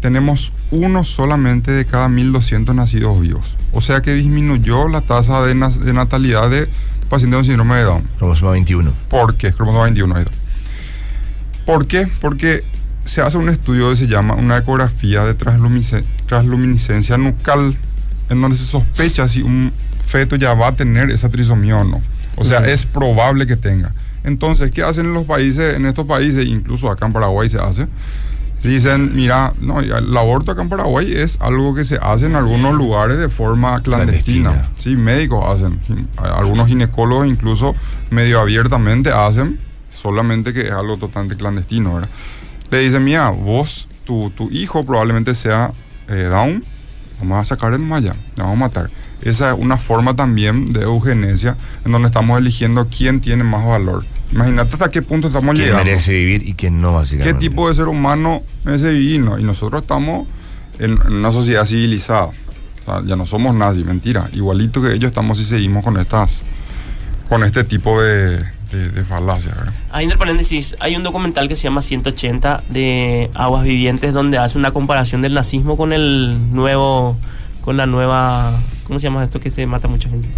[0.00, 3.56] tenemos uno solamente de cada 1200 nacidos vivos.
[3.72, 6.68] O sea que disminuyó la tasa de, de natalidad de
[7.08, 8.02] pacientes con síndrome de Down.
[8.18, 8.92] Cromosoma 21.
[9.08, 9.52] ¿Por qué?
[9.52, 10.14] Cromosoma 21.
[11.66, 12.08] ¿Por qué?
[12.20, 12.64] Porque
[13.04, 17.76] se hace un estudio que se llama una ecografía de transluminiscencia nucal,
[18.30, 19.72] en donde se sospecha si un
[20.06, 22.00] feto ya va a tener esa trisomía o no.
[22.36, 22.68] O sea, Ujú.
[22.70, 23.92] es probable que tenga.
[24.24, 27.86] Entonces, ¿qué hacen en los países, en estos países, incluso acá en Paraguay se hace?
[28.62, 32.74] Dicen, mira, no, el aborto acá en Paraguay es algo que se hace en algunos
[32.74, 34.50] lugares de forma clandestina.
[34.50, 34.78] Clandestina.
[34.78, 35.80] Sí, médicos hacen.
[36.16, 37.74] Algunos ginecólogos incluso
[38.10, 39.58] medio abiertamente hacen,
[40.02, 42.10] solamente que es algo totalmente clandestino, ¿verdad?
[42.70, 45.72] Le dicen, mira, vos, tu, tu hijo probablemente sea
[46.08, 46.64] eh, Down,
[47.20, 48.90] vamos a sacar el malla, le vamos a matar.
[49.22, 54.04] Esa es una forma también de eugenesia en donde estamos eligiendo quién tiene más valor.
[54.32, 55.84] Imagínate hasta qué punto estamos ¿Quién llegando.
[55.84, 57.38] merece vivir y quién no, ¿Qué básicamente?
[57.38, 59.20] tipo de ser humano merece vivir?
[59.20, 60.26] No, Y nosotros estamos
[60.80, 62.24] en, en una sociedad civilizada.
[62.80, 64.28] O sea, ya no somos nazis, mentira.
[64.32, 66.42] Igualito que ellos estamos si seguimos con estas
[67.28, 69.72] con este tipo de, de, de falacia, ¿verdad?
[69.90, 74.58] Ahí entre paréntesis, hay un documental que se llama 180 de Aguas Vivientes donde hace
[74.58, 77.16] una comparación del nazismo con el nuevo,
[77.60, 80.28] con la nueva, ¿cómo se llama esto que se mata mucha gente?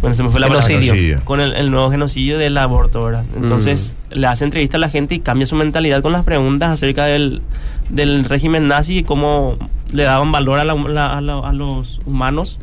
[0.00, 0.66] Bueno, se me fue la palabra.
[0.66, 0.94] Genocidio.
[0.94, 1.24] Genocidio.
[1.26, 3.24] Con el, el nuevo genocidio del aborto, ¿verdad?
[3.36, 7.04] Entonces le hace entrevista a la gente y cambia su mentalidad con las preguntas acerca
[7.04, 7.42] del,
[7.90, 9.56] del régimen nazi y cómo
[9.92, 12.58] le daban valor a, la- la- a la- a los humanos,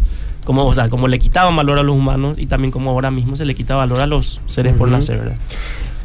[0.48, 3.36] como, o sea, cómo le quitaban valor a los humanos y también como ahora mismo
[3.36, 4.96] se le quita valor a los seres por Ujú.
[4.96, 5.36] nacer, ¿verdad?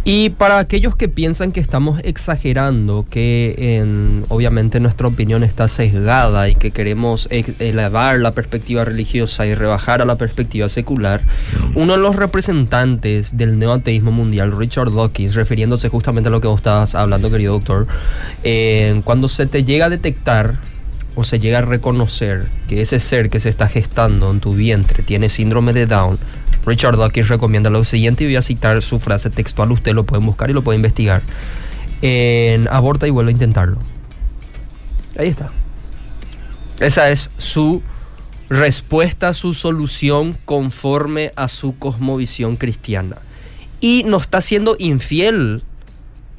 [0.05, 6.48] Y para aquellos que piensan que estamos exagerando, que en- obviamente nuestra opinión está sesgada
[6.48, 11.20] y que queremos elevar la perspectiva religiosa y rebajar a la perspectiva secular,
[11.76, 16.59] uno de los representantes del neoateísmo mundial, Richard Dawkins, refiriéndose justamente a lo que vos
[16.59, 17.87] estabas hablando, querido doctor,
[18.42, 20.59] eh, cuando se te llega a detectar
[21.14, 25.03] o se llega a reconocer que ese ser que se está gestando en tu vientre
[25.03, 26.18] tiene síndrome de Down,
[26.64, 30.25] Richard Dawkins recomienda lo siguiente y voy a citar su frase textual, usted lo puede
[30.25, 31.22] buscar y lo puede investigar.
[32.03, 33.79] En aborta y vuelve a intentarlo.
[35.18, 35.51] Ahí está.
[36.81, 37.83] Esa es su
[38.48, 43.16] respuesta, su solución conforme a su cosmovisión cristiana.
[43.81, 45.62] Y no está siendo infiel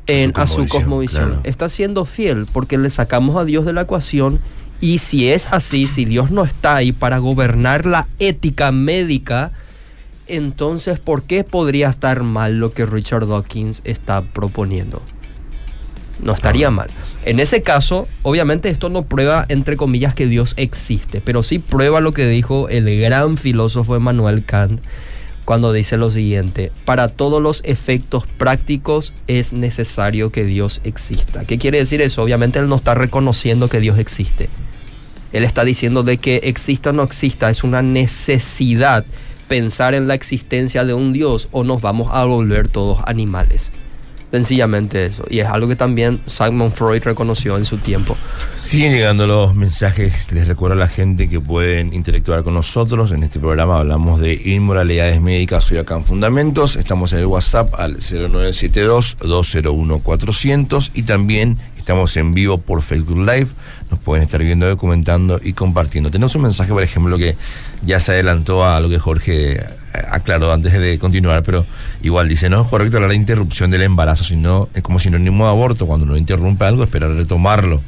[0.08, 1.26] en, a su cosmovisión, cosmovisión.
[1.26, 1.42] claro.
[1.44, 4.40] Está siendo fiel porque le sacamos a Dios de la ecuación
[4.84, 9.54] y si es así, si Dios no está ahí para gobernar la ética médica,
[10.28, 15.02] entonces ¿por qué podría estar mal lo que Richard Dawkins está proponiendo?
[16.22, 16.90] No estaría mal.
[17.24, 22.02] En ese caso, obviamente esto no prueba, entre comillas, que Dios existe, pero sí prueba
[22.02, 24.82] lo que dijo el gran filósofo Emmanuel Kant
[25.46, 31.46] cuando dice lo siguiente, para todos los efectos prácticos es necesario que Dios exista.
[31.46, 32.22] ¿Qué quiere decir eso?
[32.22, 34.50] Obviamente él no está reconociendo que Dios existe.
[35.34, 39.04] Él está diciendo de que exista o no exista, es una necesidad
[39.48, 43.72] pensar en la existencia de un Dios o nos vamos a volver todos animales.
[44.32, 45.26] Sencillamente eso.
[45.30, 48.18] Y es algo que también Sigmund Freud reconoció en su tiempo.
[48.60, 50.32] Siguen llegando los mensajes.
[50.32, 53.12] Les recuerdo a la gente que pueden interactuar con nosotros.
[53.12, 56.78] En este programa hablamos de inmoralidades médicas hoy acá en Fundamentos.
[56.78, 63.48] Estamos en el WhatsApp al 0972-201-400 y también estamos en vivo por Facebook Live.
[63.92, 66.10] Nos pueden estar viendo, documentando y compartiendo.
[66.10, 67.36] Tenemos un mensaje, por ejemplo, que
[67.86, 69.66] ya se adelantó a lo que Jorge eh,
[70.10, 71.66] aclaró antes de continuar, pero
[72.02, 75.52] igual dice, no es correcto hablar de interrupción del embarazo, sino es como sinónimo de
[75.52, 75.86] aborto.
[75.86, 77.82] Cuando uno interrumpe algo, esperar retomarlo.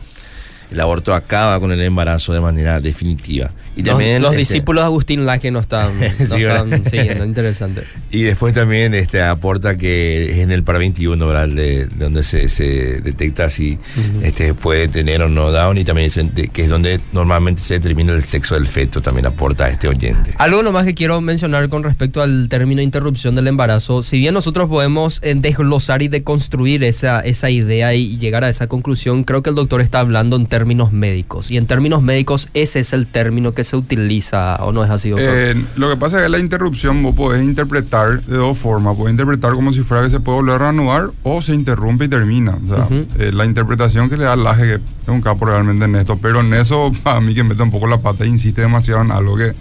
[0.72, 3.52] El aborto acaba con el embarazo de manera definitiva.
[3.76, 6.90] Y Los, también los este, discípulos de Agustín Laje no están, no Sí, están ¿verdad?
[6.90, 7.26] siguiendo.
[7.26, 7.84] Interesante.
[8.12, 11.48] Y después también este, aporta que es en el par 21, ¿verdad?
[11.50, 13.78] De, de donde se, se detecta si
[14.24, 18.14] este, puede tener o no Down y también de- que es donde normalmente se determina
[18.14, 20.32] el sexo del feto, también aporta este oyente.
[20.38, 24.70] Algo nomás que quiero mencionar con respecto al término interrupción del embarazo, si bien nosotros
[24.70, 29.50] podemos eh, desglosar y deconstruir esa, esa idea y llegar a esa conclusión, creo que
[29.50, 31.52] el doctor está hablando en términos médicos.
[31.52, 35.10] Y en términos médicos ese es el término que se utiliza, ¿o no es así,
[35.10, 35.28] doctor?
[35.30, 38.96] Eh, lo que pasa es que la interrupción vos podés interpretar de dos formas.
[38.96, 42.08] Podés interpretar como si fuera que se puede volver a reanudar o se interrumpe y
[42.08, 42.58] termina.
[42.64, 42.88] O sea,
[43.20, 46.40] eh, la interpretación que le da Laje, que es un capo realmente en esto, pero
[46.40, 49.36] en eso, para mí que mete un poco la pata e insiste demasiado en algo
[49.36, 49.54] que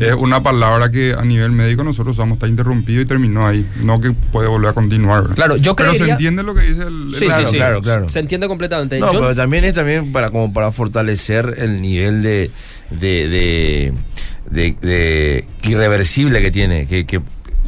[0.00, 3.68] es una palabra que a nivel médico nosotros usamos, está interrumpido y terminó ahí.
[3.82, 5.22] No que puede volver a continuar.
[5.22, 5.34] ¿verdad?
[5.36, 7.04] Claro, yo pero se entiende lo que dice el...
[7.08, 7.56] el Sí, claro, sí, sí.
[7.56, 8.08] claro, claro.
[8.08, 8.98] Se entiende completamente.
[8.98, 12.50] No, Yo- pero también es también para como para fortalecer el nivel de
[12.98, 13.92] de, de,
[14.50, 16.86] de- de irreversible que tiene.
[16.86, 17.20] Que, que,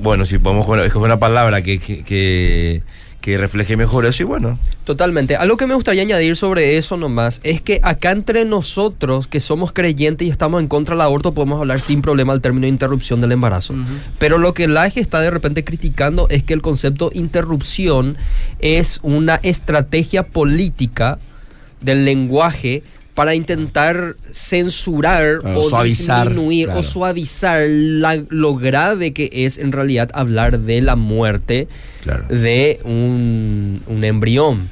[0.02, 2.82] bueno, si podemos bueno, escoger una palabra que, que, que,
[3.20, 4.58] que refleje mejor eso y bueno.
[4.84, 5.34] Totalmente.
[5.34, 9.72] Algo que me gustaría añadir sobre eso nomás es que acá entre nosotros que somos
[9.72, 13.32] creyentes y estamos en contra del aborto podemos hablar sin problema el término interrupción del
[13.32, 13.74] embarazo.
[14.20, 18.16] Pero lo que Laje está de repente criticando es que el concepto interrupción
[18.60, 21.18] es una estrategia política
[21.80, 22.84] del lenguaje
[23.16, 26.80] para intentar censurar Claro, o suavizar, disminuir claro.
[26.80, 31.66] o suavizar la- lo grave que es en realidad hablar de la muerte
[32.02, 32.26] Claro.
[32.28, 34.68] de un, un embrión.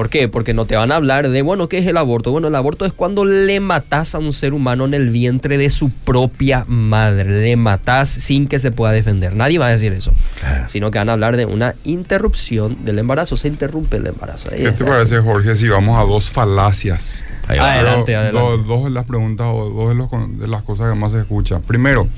[0.00, 0.28] ¿Por qué?
[0.28, 2.32] Porque no te van a hablar de, bueno, ¿qué es el aborto?
[2.32, 5.68] Bueno, el aborto es cuando le matas a un ser humano en el vientre de
[5.68, 7.42] su propia madre.
[7.42, 9.36] Le matas sin que se pueda defender.
[9.36, 10.14] Nadie va a decir eso.
[10.40, 10.64] Claro.
[10.70, 13.36] Sino que van a hablar de una interrupción del embarazo.
[13.36, 14.48] Se interrumpe el embarazo.
[14.50, 17.22] Ahí ¿Qué te parece, Jorge, si vamos a dos falacias?
[17.46, 17.58] Ahí.
[17.58, 18.40] Adelante, adelante.
[18.40, 20.08] Dos, dos de las preguntas o dos de, los
[20.38, 21.60] de las cosas que más se escucha.
[21.60, 22.08] Primero,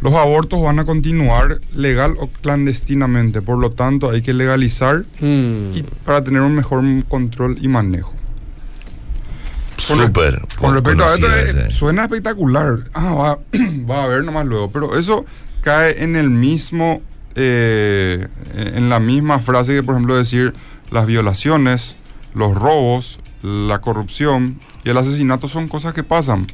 [0.00, 5.74] los abortos van a continuar legal o clandestinamente, por lo tanto hay que legalizar Hmm.
[5.74, 8.12] y para tener un mejor control y manejo.
[9.86, 10.42] Con Súper.
[10.56, 12.78] Con respecto a esto, eh, suena espectacular.
[12.94, 13.38] Ah, va,
[13.90, 15.24] va a ver nomás luego, pero eso
[15.62, 17.00] cae en el mismo
[17.40, 20.52] eh, en la misma frase que, por ejemplo, decir
[20.90, 21.94] las violaciones,
[22.34, 26.46] los robos, la corrupción y el asesinato son cosas que pasan.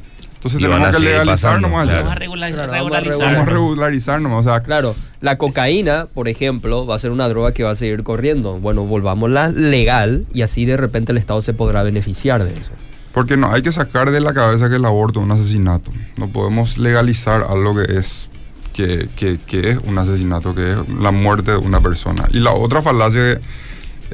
[0.45, 1.83] Entonces Y van tenemos a que legalizar pasando, nomás.
[1.85, 1.99] claro.
[2.03, 3.33] Vamos a regular- Claro, vamos a regularizar.
[3.33, 4.45] Vamos a regularizar nomás.
[4.45, 7.75] O sea, Claro, la cocaína, por ejemplo, va a ser una droga que va a
[7.75, 8.59] seguir corriendo.
[8.59, 12.69] Bueno, volvámosla legal y así de repente el Estado se podrá beneficiar de eso.
[13.11, 15.89] Porque no, hay que sacar de la cabeza que el aborto es un asesinato.
[16.17, 18.29] No podemos legalizar algo que es,
[18.73, 22.27] que, que- que es un asesinato, que es la muerte de una persona.
[22.31, 23.39] Y la otra falacia que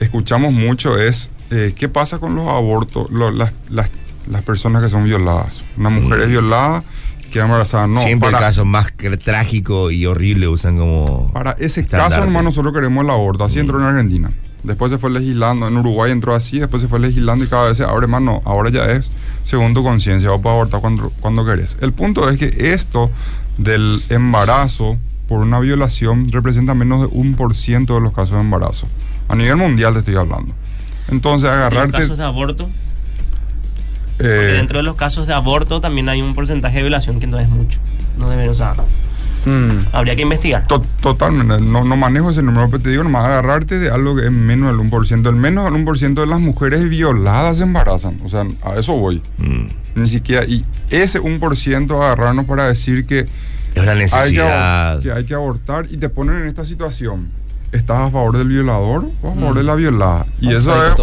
[0.05, 3.89] escuchamos mucho es, eh, ¿qué pasa con los abortos, lo- las, las-
[4.29, 5.63] las personas que son violadas?
[5.77, 6.23] Una mujer Mm.
[6.23, 6.83] es violada,
[7.31, 7.87] queda embarazada.
[7.87, 11.31] No, Siempre para, el caso más que- trágico y horrible usan como.
[11.33, 12.15] para ese estandarte.
[12.15, 13.43] caso, hermano, nosotros queremos el aborto.
[13.43, 14.31] Así entró en Argentina.
[14.63, 17.77] Después se fue legislando, en Uruguay entró así, después se fue legislando y cada vez
[17.77, 18.21] se abre más.
[18.21, 19.11] No, ahora ya es
[19.43, 21.77] según tu conciencia, vos puedes abortar cuando, cuando querés.
[21.81, 23.09] El punto es que esto
[23.57, 28.41] del embarazo por una violación representa menos de un por ciento de los casos de
[28.41, 28.87] embarazo.
[29.29, 30.53] A nivel mundial te estoy hablando.
[31.09, 31.97] Entonces, En agarrarte...
[31.99, 32.69] casos de aborto,
[34.21, 37.39] porque dentro de los casos de aborto también hay un porcentaje de violación que no
[37.39, 37.79] es mucho.
[38.17, 38.73] No debería, o sea,
[39.45, 39.87] Mm.
[39.91, 40.67] habría que investigar.
[40.67, 44.25] To- Totalmente, no, no manejo ese número, pero te digo nomás agarrarte de algo que
[44.25, 45.29] es menos del 1%.
[45.29, 48.19] El menos del 1% de las mujeres violadas se embarazan.
[48.23, 49.21] O sea, a eso voy.
[49.39, 49.65] Mm.
[49.95, 50.45] Ni siquiera.
[50.45, 53.27] Y ese 1% agarrarnos para decir que Es
[53.81, 54.93] una hay que, necesidad.
[54.97, 57.29] abor- que hay que abortar y te ponen en esta situación.
[57.71, 60.25] ¿Estás a favor del violador o a favor de la violada?
[60.39, 60.93] Y eso es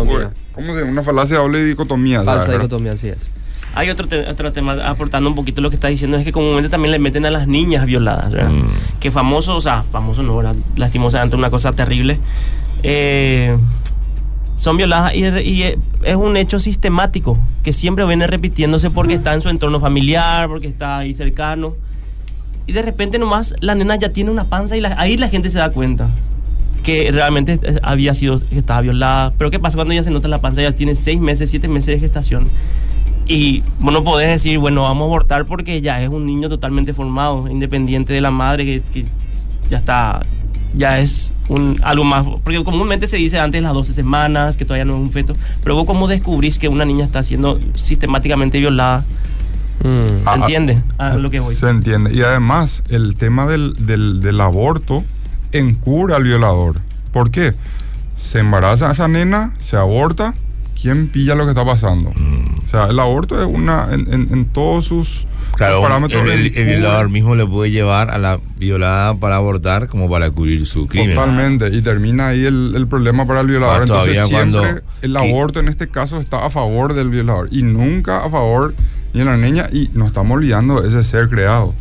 [0.58, 2.22] como de una falacia de doble dicotomía.
[2.22, 2.60] Falsa ¿sabes?
[2.60, 3.28] dicotomía, así es.
[3.74, 6.68] Hay otro, te- otro tema aportando un poquito lo que está diciendo, es que comúnmente
[6.68, 8.50] también le meten a las niñas violadas, ¿verdad?
[8.50, 8.66] Mm.
[8.98, 10.56] Que famoso, o sea, famoso no, ¿verdad?
[10.76, 12.18] Lastimosamente una cosa terrible.
[12.82, 13.56] Eh,
[14.56, 15.62] son violadas y, y
[16.02, 20.66] es un hecho sistemático que siempre viene repitiéndose porque está en su entorno familiar, porque
[20.66, 21.76] está ahí cercano.
[22.66, 25.50] Y de repente nomás la nena ya tiene una panza y la- ahí la gente
[25.50, 26.08] se da cuenta
[26.82, 29.32] que realmente había sido, que estaba violada.
[29.36, 30.62] Pero ¿qué pasa cuando ya se nota la panza?
[30.62, 32.48] Ya tiene seis meses, siete meses de gestación.
[33.26, 36.94] Y vos no podés decir, bueno, vamos a abortar porque ya es un niño totalmente
[36.94, 39.04] formado, independiente de la madre, que, que
[39.68, 40.22] ya está,
[40.72, 42.24] ya es un, algo más.
[42.42, 45.36] Porque comúnmente se dice antes de las 12 semanas, que todavía no es un feto.
[45.62, 49.04] Pero vos, ¿cómo descubrís que una niña está siendo sistemáticamente violada?
[49.84, 50.26] Mm.
[50.26, 50.78] Ah, ¿Entiendes?
[50.96, 51.54] A lo que voy.
[51.54, 52.14] Se entiende.
[52.14, 55.04] Y además, el tema del, del, del aborto
[55.52, 56.76] encubra al violador.
[57.12, 57.52] ¿Por qué?
[58.16, 60.34] Se embaraza a esa nena, se aborta,
[60.80, 62.10] ¿quién pilla lo que está pasando?
[62.66, 66.22] O sea, el aborto es una, en, en- en todos sus Claro, parámetros.
[66.24, 70.08] el, el- el encubra violador mismo le puede llevar a la violada para abortar como
[70.10, 71.14] para cubrir su crimen.
[71.14, 73.80] Totalmente, y termina ahí el, el problema para el violador.
[73.80, 77.62] Más Entonces siempre cuando- el aborto en este caso está a favor del violador y
[77.62, 78.74] nunca a favor
[79.14, 81.74] de la niña y nos estamos olvidando de ese ser creado.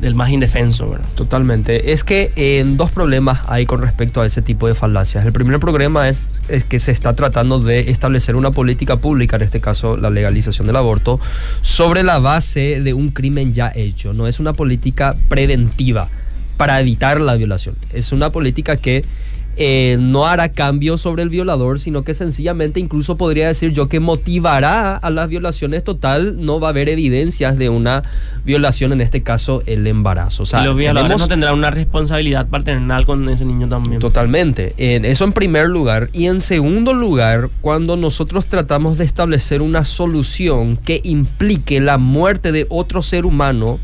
[0.00, 1.06] Del más indefenso, ¿verdad?
[1.14, 1.92] Totalmente.
[1.92, 5.24] Es que eh, dos problemas hay con respecto a ese tipo de falacias.
[5.24, 9.42] El primer problema es, es que se está tratando de establecer una política pública, en
[9.42, 11.18] este caso la legalización del aborto,
[11.62, 14.12] sobre la base de un crimen ya hecho.
[14.12, 16.08] No es una política preventiva
[16.56, 17.74] para evitar la violación.
[17.92, 19.04] Es una política que
[19.56, 24.00] eh, no hará cambios sobre el violador, sino que sencillamente incluso podría decir yo que
[24.00, 28.02] motivará a las violaciones total, no va a haber evidencias de una
[28.44, 30.42] violación, en este caso el embarazo.
[30.42, 33.98] O sea, y los violadores tenemos- no tendrán una responsabilidad paternal con ese niño también.
[34.00, 34.74] Totalmente.
[34.76, 36.10] En- eso en primer lugar.
[36.12, 42.52] Y en segundo lugar, cuando nosotros tratamos de establecer una solución que implique la muerte
[42.52, 43.78] de otro ser humano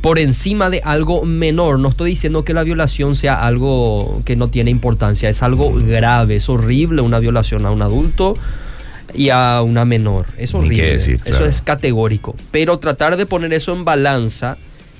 [0.00, 4.48] por encima de algo menor, no estoy diciendo que la violación sea algo que no
[4.48, 8.36] tiene importancia, es algo grave, es horrible una violación a un adulto
[9.14, 10.26] y a una menor.
[10.36, 10.92] Es horrible.
[10.92, 12.36] decir, Eso es categórico.
[12.50, 14.56] Pero tratar de poner eso en balanza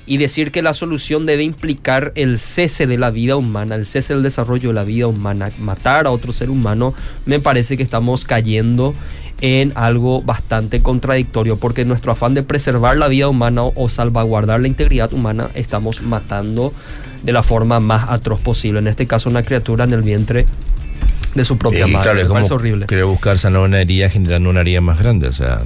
[0.07, 4.15] y decir que la solución debe implicar el cese de la vida humana, el cese
[4.15, 6.95] del desarrollo de la vida humana, matar a otro ser humano,
[7.27, 8.95] me parece que estamos cayendo
[9.41, 14.61] en algo bastante contradictorio, porque en nuestro afán de preservar la vida humana o, salvaguardar
[14.61, 16.73] la integridad humana, estamos matando
[17.23, 18.79] de la forma más atroz posible.
[18.81, 20.45] En este caso, una criatura en el vientre
[21.35, 22.25] de su propia madre.
[22.25, 22.87] claro, es horrible.
[22.87, 25.29] querer buscar sanar una herida generando una herida más grande.
[25.29, 25.61] O sea,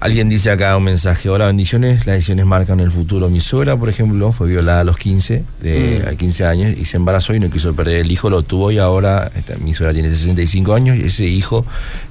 [0.00, 2.06] alguien dice acá un mensaje: Hola, bendiciones.
[2.06, 3.28] Las decisiones marcan el futuro.
[3.28, 6.08] Mi suegra, por ejemplo, fue violada a los 15, de, Mm.
[6.08, 8.30] a 15 años, y se embarazó y no quiso perder el hijo.
[8.30, 11.66] Lo tuvo y ahora esta- mi suegra tiene 65 años y ese hijo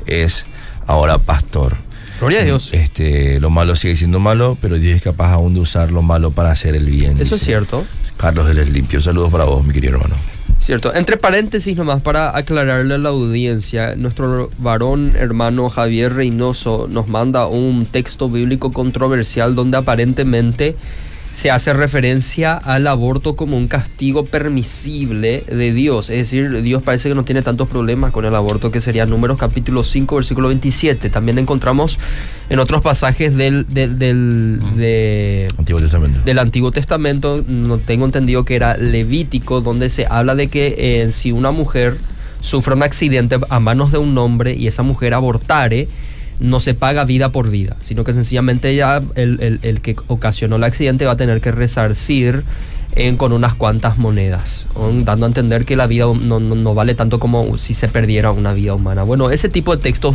[0.05, 0.45] es
[0.91, 1.77] ahora pastor.
[2.19, 2.69] Gloria a Dios.
[2.71, 6.31] Este, lo malo sigue siendo malo, pero Dios es capaz aún de usar lo malo
[6.31, 7.19] para hacer el bien.
[7.19, 7.83] Eso es cierto.
[8.17, 9.01] Carlos del Limpio.
[9.01, 10.15] Saludos para vos, mi querido hermano.
[10.59, 10.93] Cierto.
[10.93, 17.47] Entre paréntesis nomás para aclararle a la audiencia, nuestro varón hermano Javier Reynoso nos manda
[17.47, 20.75] un texto bíblico controversial donde aparentemente
[21.33, 26.09] se hace referencia al aborto como un castigo permisible de Dios.
[26.09, 29.37] Es decir, Dios parece que no tiene tantos problemas con el aborto, que sería Números
[29.37, 31.09] capítulo 5, versículo 27.
[31.09, 31.99] También encontramos
[32.49, 36.19] en otros pasajes del, del, del, de- Antiguo Testamento.
[36.25, 41.11] del Antiguo Testamento, no tengo entendido que era Levítico, donde se habla de que eh,
[41.11, 41.95] si una mujer
[42.41, 45.87] sufre un accidente a manos de un hombre y esa mujer abortare,
[46.41, 50.63] no se paga vida por vida, sino que sencillamente ya el, el- que ocasionó el
[50.65, 52.43] accidente va a tener que resarcir
[53.17, 54.67] con unas cuantas monedas,
[55.05, 58.31] dando a entender que la vida no, no- no vale tanto como si se perdiera
[58.31, 59.03] una vida humana.
[59.03, 60.13] Bueno, ese tipo de textos,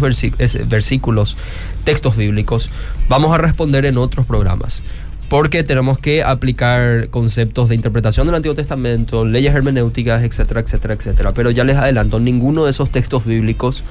[0.68, 1.36] versículos,
[1.84, 2.68] textos bíblicos,
[3.08, 4.82] vamos a responder en otros programas.
[5.28, 11.32] Porque tenemos que aplicar conceptos de interpretación del Antiguo Testamento, leyes hermenéuticas, etcétera, etcétera, etcétera.
[11.32, 13.82] Pero ya les adelanto, ninguno de esos textos bíblicos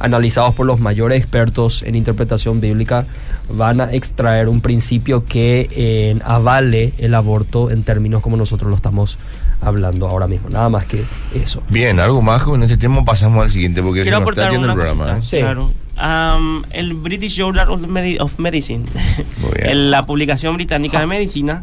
[0.00, 3.06] analizados por los mayores expertos en interpretación bíblica
[3.50, 8.76] van a extraer un principio que eh, avale el aborto en términos como nosotros lo
[8.76, 9.18] estamos
[9.60, 10.48] hablando ahora mismo.
[10.48, 11.62] Nada más que eso.
[11.68, 14.52] Bien, algo más con este tema pasamos al siguiente porque Quiero se nos está aportar
[14.52, 15.16] yendo una el programa.
[15.16, 15.38] cosita, ¿eh?
[15.40, 15.42] Sí.
[15.44, 15.72] claro.
[15.96, 18.84] Am, el British Journal of, Medi- of Medicine,
[19.74, 21.62] la publicación británica de medicina,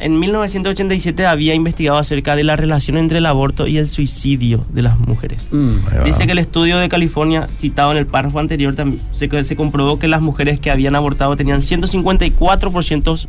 [0.00, 4.82] en 1987 había investigado acerca de la relación entre el aborto y el suicidio de
[4.82, 5.42] las mujeres.
[5.50, 5.76] Mm.
[6.04, 8.74] Dice que el estudio de California, citado en el párrafo anterior,
[9.12, 13.28] se, se comprobó que las mujeres que habían abortado tenían 154%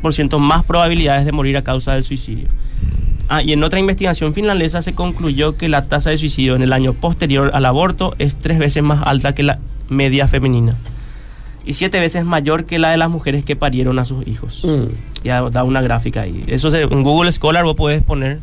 [0.00, 2.48] por ciento más probabilidades de morir a causa del suicidio.
[3.28, 6.72] Ah, y en otra investigación finlandesa se concluyó que la tasa de suicidio en el
[6.72, 9.58] año posterior al aborto es tres veces más alta que la
[9.88, 10.76] media femenina
[11.64, 14.62] y siete veces mayor que la de las mujeres que parieron a sus hijos.
[14.64, 15.22] Mm.
[15.24, 16.42] Ya da una gráfica ahí.
[16.48, 18.40] Eso se- en Google Scholar vos podés poner.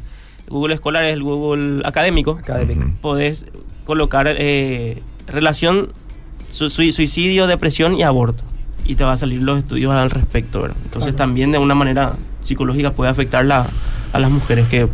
[0.48, 2.89] Google Scholar es el Google académico Académico.
[3.02, 3.46] Podés
[3.86, 5.89] colocar eh, relación
[6.52, 8.44] su- sui- suicidio, depresión y aborto.
[8.86, 10.62] Y te va a salir los estudios al respecto.
[10.62, 10.78] ¿verdad?
[10.86, 11.18] Entonces Claro.
[11.18, 13.68] también de una manera psicológica puede afectar la-
[14.13, 14.88] a las mujeres que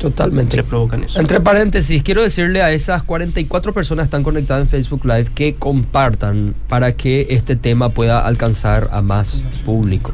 [0.00, 0.56] Totalmente.
[0.56, 1.20] se provocan eso.
[1.20, 5.54] Entre paréntesis, quiero decirle a esas 44 personas que están conectadas en Facebook Live que
[5.54, 10.12] compartan para que este tema pueda alcanzar a más público.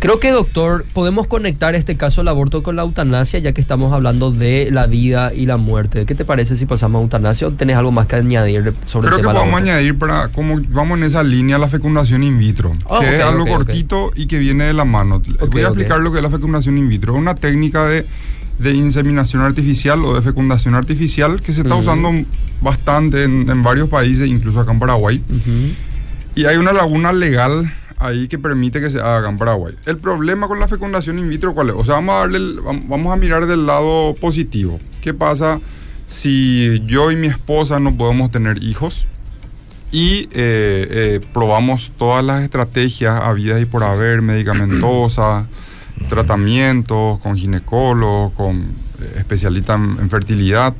[0.00, 3.92] Creo que, doctor, podemos conectar este caso del aborto con la eutanasia, ya que estamos
[3.92, 6.06] hablando de la vida y la muerte.
[6.06, 9.18] ¿Qué te parece si pasamos a eutanasia o tenés algo más que añadir sobre Creo
[9.18, 9.70] el que tema del podemos aborto?
[9.70, 13.46] añadir para, como vamos en esa línea, la fecundación in vitro, Ah, que es algo
[13.46, 15.20] cortito y que viene de la mano.
[15.50, 17.14] Voy a explicar lo que es la fecundación in vitro.
[17.14, 18.06] Es una técnica de,
[18.58, 22.10] de inseminación artificial o de fecundación artificial que se está usando
[22.60, 25.22] bastante en, en varios países, incluso acá en Paraguay.
[26.34, 29.74] Y hay una laguna legal ahí que permite que se haga en Paraguay.
[29.86, 31.74] El problema con la fecundación in vitro, ¿cuál es?
[31.76, 34.78] O sea, vamos a, darle el- vam- vamos a mirar del lado positivo.
[35.00, 35.60] ¿Qué pasa
[36.06, 39.06] si yo y mi esposa no podemos tener hijos?
[39.90, 45.46] Y eh, eh, probamos todas las estrategias habidas y por haber, medicamentosas,
[46.08, 50.74] tratamientos, con ginecólogos, con eh, especialista en, fertilidad,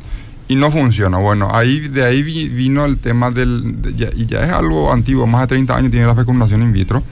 [0.49, 1.19] y no funciona.
[1.19, 4.93] Bueno, ahí de ahí vi- vino el tema del, de- ya- y ya es algo
[4.93, 7.03] antiguo, más de 30 años tiene la fecundación in vitro,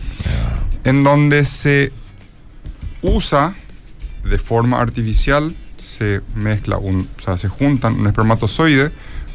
[0.85, 1.93] en donde se
[3.03, 3.55] usa
[4.25, 8.91] de forma artificial, se mezcla, un, o sea, se juntan un espermatozoide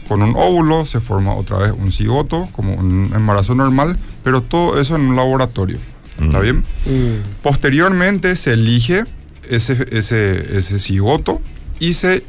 [0.08, 4.80] con un óvulo, se forma otra vez un cigoto, como un embarazo normal, pero todo
[4.82, 5.78] eso en un laboratorio.
[6.22, 6.42] ¿Está Mm.
[6.42, 6.58] bien?
[6.86, 7.42] Mm.
[7.44, 9.04] Posteriormente se elige
[9.50, 11.42] ese, ese, ese cigoto
[11.80, 12.24] y se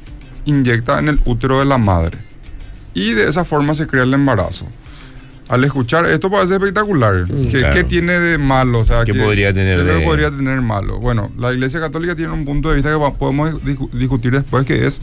[0.45, 2.19] inyecta en el útero de la madre.
[2.95, 4.67] Y de esa forma se crea el embarazo.
[5.49, 7.31] Al escuchar esto parece espectacular.
[7.31, 7.49] Mm.
[7.49, 7.75] ¿Qué, Claro.
[7.75, 8.81] qué tiene de malo?
[8.81, 10.99] O sea, ¿Qué podría tener qué de- podría tener malo?
[10.99, 14.87] Bueno, la Iglesia Católica tiene un punto de vista que podemos discu- discutir después, que
[14.87, 15.01] es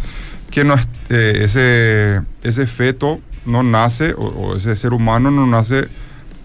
[0.49, 0.75] que no
[1.09, 5.87] eh, ese, ese feto no nace, o, o ese ser humano no nace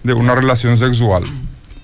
[0.03, 1.23] de una relación sexual.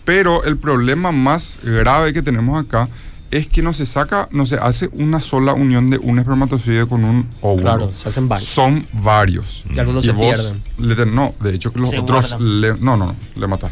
[0.06, 2.88] Pero el problema más grave que tenemos acá
[3.30, 7.06] es que no se saca, no se hace una sola unión de un espermatozoide con
[7.06, 7.62] un óvulo.
[7.62, 8.50] Claro, se hacen varios.
[8.50, 9.64] Son varios.
[9.74, 10.62] Y algunos Y se vos pierden.
[10.80, 13.72] le no, de hecho que los Se otros le- no, no, no, le matas.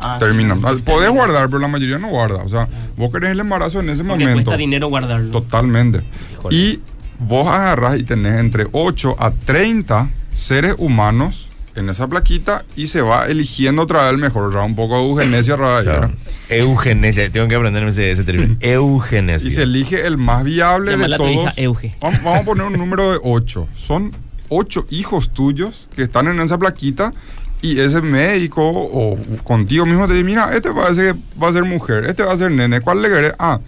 [0.00, 0.60] Ah, Terminan.
[0.60, 2.42] sí, Ah, Podés guardar, pero la mayoría no guarda.
[2.44, 4.44] O sea, vos querés el embarazo en ese Porque momento.
[4.44, 5.32] cuesta dinero guardarlo.
[5.32, 6.02] Totalmente.
[6.38, 6.56] Híjole.
[6.56, 6.80] Y
[7.18, 13.00] vos agarrás y tenés entre 8 a 30 seres humanos en esa plaquita y se
[13.00, 14.44] va eligiendo otra vez el mejor.
[14.48, 16.00] O sea, un poco de eugenesia rara Claro.
[16.02, 16.14] ¿verdad?
[16.48, 18.56] Eugenesia, tengo que aprenderme ese, ese término.
[18.60, 19.48] Eugenesia.
[19.48, 21.30] Y se elige el más viable de a todos.
[21.30, 21.94] hija Euge.
[22.00, 23.68] Vamos, vamos a poner un número de 8.
[23.74, 24.12] Son
[24.48, 27.12] 8 hijos tuyos que están en esa plaquita
[27.60, 31.64] y ese médico o contigo mismo te dice, mira, este parece que va a ser
[31.64, 32.80] mujer, este va a ser nene.
[32.80, 33.32] ¿Cuál le querés?
[33.38, 33.60] Ah,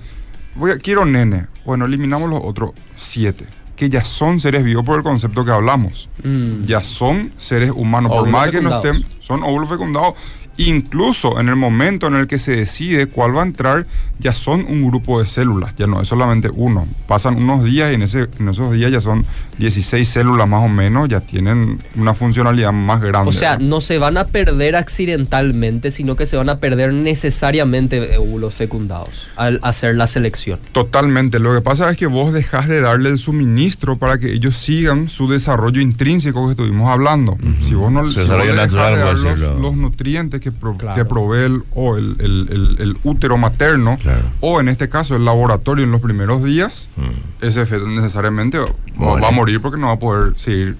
[0.55, 1.47] voy a- quiero nene.
[1.66, 3.45] Bueno, eliminamos los otros 7,
[3.81, 6.11] que ya son seres vivos por el concepto que hablamos.
[6.22, 6.66] Mm.
[6.66, 10.16] Ya son seres humanos, por más que no estén, son óvulos fecundados
[10.61, 13.87] Incluso en el momento en el que se decide cuál va a entrar,
[14.19, 16.87] ya son un grupo de células, ya no es solamente uno.
[17.07, 19.25] Pasan unos días y en, ese, en esos días ya son
[19.59, 23.31] 16 células más o menos, ya tienen una funcionalidad más grande.
[23.31, 23.67] O sea, ¿verdad?
[23.67, 29.29] no se van a perder accidentalmente, sino que se van a perder necesariamente óvulos fecundados
[29.37, 30.61] al hacer la selección.
[30.73, 31.39] Totalmente.
[31.39, 35.09] Lo que pasa es que vos dejás de darle el suministro para que ellos sigan
[35.09, 37.39] su desarrollo intrínseco que estuvimos hablando.
[37.67, 39.59] Si vos no si vos dejás natural, de dar por los, decirlo.
[39.59, 40.95] los nutrientes que, pro- Claro.
[40.97, 44.23] que provee el, o el, el- el- útero materno, Claro.
[44.41, 47.45] o en este caso el laboratorio en los primeros días, Mm.
[47.45, 50.77] ese feto necesariamente va- a morir porque no va a poder seguir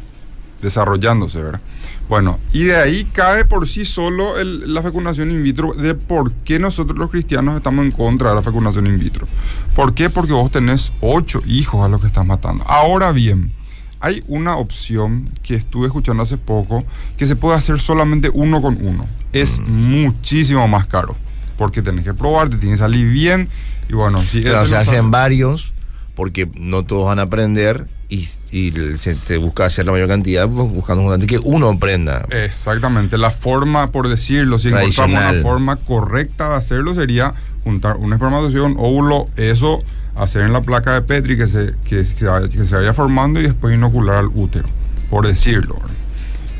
[0.63, 1.61] desarrollándose, ¿verdad?
[2.09, 6.33] Bueno, y de ahí cae por sí solo el- la fecundación in vitro de por
[6.33, 9.27] qué nosotros los cristianos estamos en contra de la fecundación in vitro.
[9.75, 10.11] ¿Por qué?
[10.11, 12.65] Porque vos tenés ocho hijos a los que estás matando.
[12.67, 13.53] Ahora bien,
[14.01, 16.85] hay una opción que estuve escuchando hace poco
[17.17, 19.07] que se puede hacer solamente uno con uno.
[19.33, 21.17] Es muchísimo más caro
[21.57, 23.49] porque tenés que probar, te tiene que salir bien
[23.89, 25.75] y bueno, si Claro, se hacen varios
[26.15, 30.49] porque no todos van a aprender y, y se te busca hacer la mayor cantidad
[30.49, 32.27] pues, buscando justamente que uno aprenda.
[32.31, 38.13] Exactamente, la forma, por decirlo, si encontramos una forma correcta de hacerlo sería juntar un
[38.13, 39.83] espermatozoide, un óvulo, eso,
[40.17, 44.17] hacer en la placa de Petri que se, que, se vaya formando y después inocular
[44.17, 44.69] al útero,
[45.09, 45.77] por decirlo.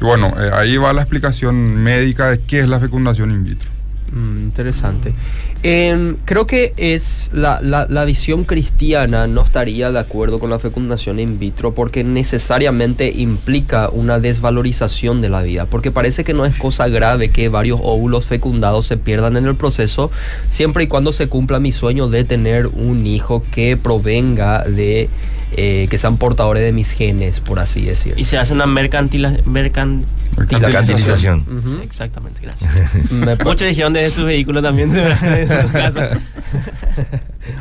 [0.01, 3.71] Y bueno, eh, ahí va la explicación médica de qué es la fecundación in vitro.
[4.13, 5.15] Mm, interesante.
[5.63, 10.59] Em, creo que es la, la- la visión cristiana no estaría de acuerdo con la
[10.59, 16.47] fecundación in vitro porque necesariamente implica una desvalorización de la vida, porque parece que no
[16.47, 20.11] es cosa grave que varios óvulos fecundados se pierdan en el proceso,
[20.49, 25.11] siempre y cuando se cumpla mi sueño de tener un hijo que provenga de,
[25.59, 28.15] eh, que sean portadores de mis genes, por así decir.
[28.17, 30.05] Y se hace una mercantila, mercan-
[30.37, 31.45] Mercantilización.
[31.59, 31.71] Ujú.
[31.71, 32.71] Sí, exactamente, gracias.
[33.45, 34.91] Muchos dijeron desde su vehículo también,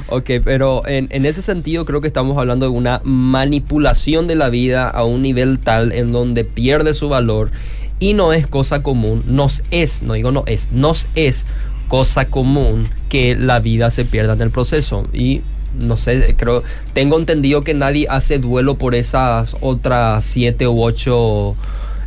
[0.08, 4.50] Ok, pero en, en ese sentido creo que estamos hablando de una manipulación de la
[4.50, 7.52] vida a un nivel tal en donde pierde su valor
[8.00, 11.46] y no es cosa común, nos es, no digo no es, nos es
[11.90, 15.04] cosa común que la vida se pierda en el proceso.
[15.12, 15.42] Y
[15.78, 16.64] no sé, creo,
[16.94, 21.56] tengo entendido que nadie hace duelo por esas otras siete u ocho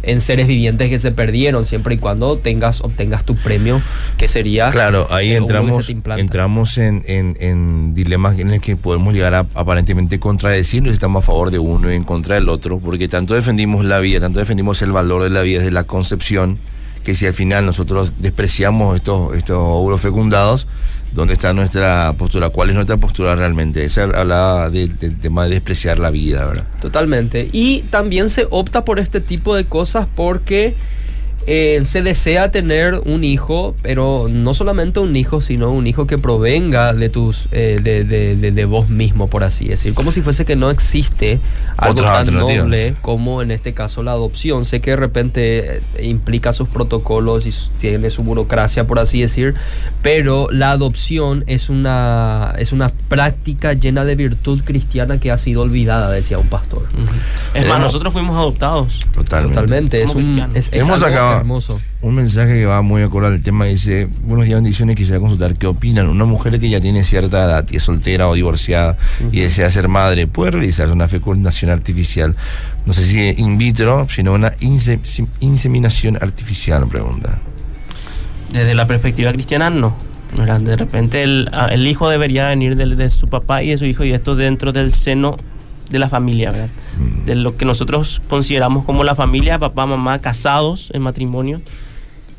[0.02, 3.80] en seres vivientes que se perdieron, siempre y cuando tengas, obtengas tu premio,
[4.18, 5.88] que sería Claro, ahí se entramos,
[6.18, 11.22] entramos en, en- en dilemas en los que podemos llegar a aparentemente contradecirnos si estamos
[11.22, 14.38] a favor de uno y en contra del otro, porque tanto defendimos la vida, tanto
[14.38, 16.58] defendimos el valor de la vida desde la concepción,
[17.04, 20.66] que si al final nosotros despreciamos estos, estos óvulos fecundados,
[21.14, 22.48] ¿dónde está nuestra postura?
[22.50, 23.84] ¿Cuál es nuestra postura realmente?
[23.84, 26.64] Esa hablaba de- del tema de despreciar la vida, ¿verdad?
[26.80, 27.48] Totalmente.
[27.52, 30.74] Y también se opta por este tipo de cosas porque
[31.46, 36.18] eh, se desea tener un hijo, pero no solamente un hijo, sino un hijo que
[36.18, 39.94] provenga de tus, eh, de, de- de- de vos mismo, por así decir.
[39.94, 41.40] Como si fuese que no existe
[41.76, 44.64] algo Otras tan noble como en este caso la adopción.
[44.64, 49.54] Sé que de repente eh, implica sus protocolos y tiene su burocracia, por así decir,
[50.02, 55.62] pero la adopción es una, es una práctica llena de virtud cristiana que ha sido
[55.62, 56.82] olvidada, decía un pastor.
[57.54, 57.86] Es Eh, más, no.
[57.86, 59.00] nosotros fuimos adoptados.
[59.14, 59.54] Totalmente.
[59.54, 60.52] Totalmente, es Como un cristiano.
[60.54, 61.80] es, es Hemos algo acabado- hermoso.
[62.00, 65.66] Un mensaje que va muy acorde al tema dice, buenos días, bendiciones, quisiera consultar qué
[65.66, 66.08] opinan.
[66.08, 68.96] Una mujer que ya tiene cierta edad y es soltera o divorciada
[69.30, 72.34] y desea ser madre, ¿puede realizarse una fecundación artificial?
[72.86, 77.38] No sé si in vitro, sino una inse- inseminación artificial, pregunta.
[78.52, 79.94] Desde la perspectiva cristiana, no.
[80.60, 83.84] De repente el, ah, el hijo debería venir del- de, su papá y de su
[83.84, 85.36] hijo y esto dentro del seno
[85.90, 86.70] de la familia, ¿verdad?
[86.98, 87.24] Mm.
[87.26, 91.60] De lo que nosotros consideramos como la familia, papá, mamá, casados en matrimonio.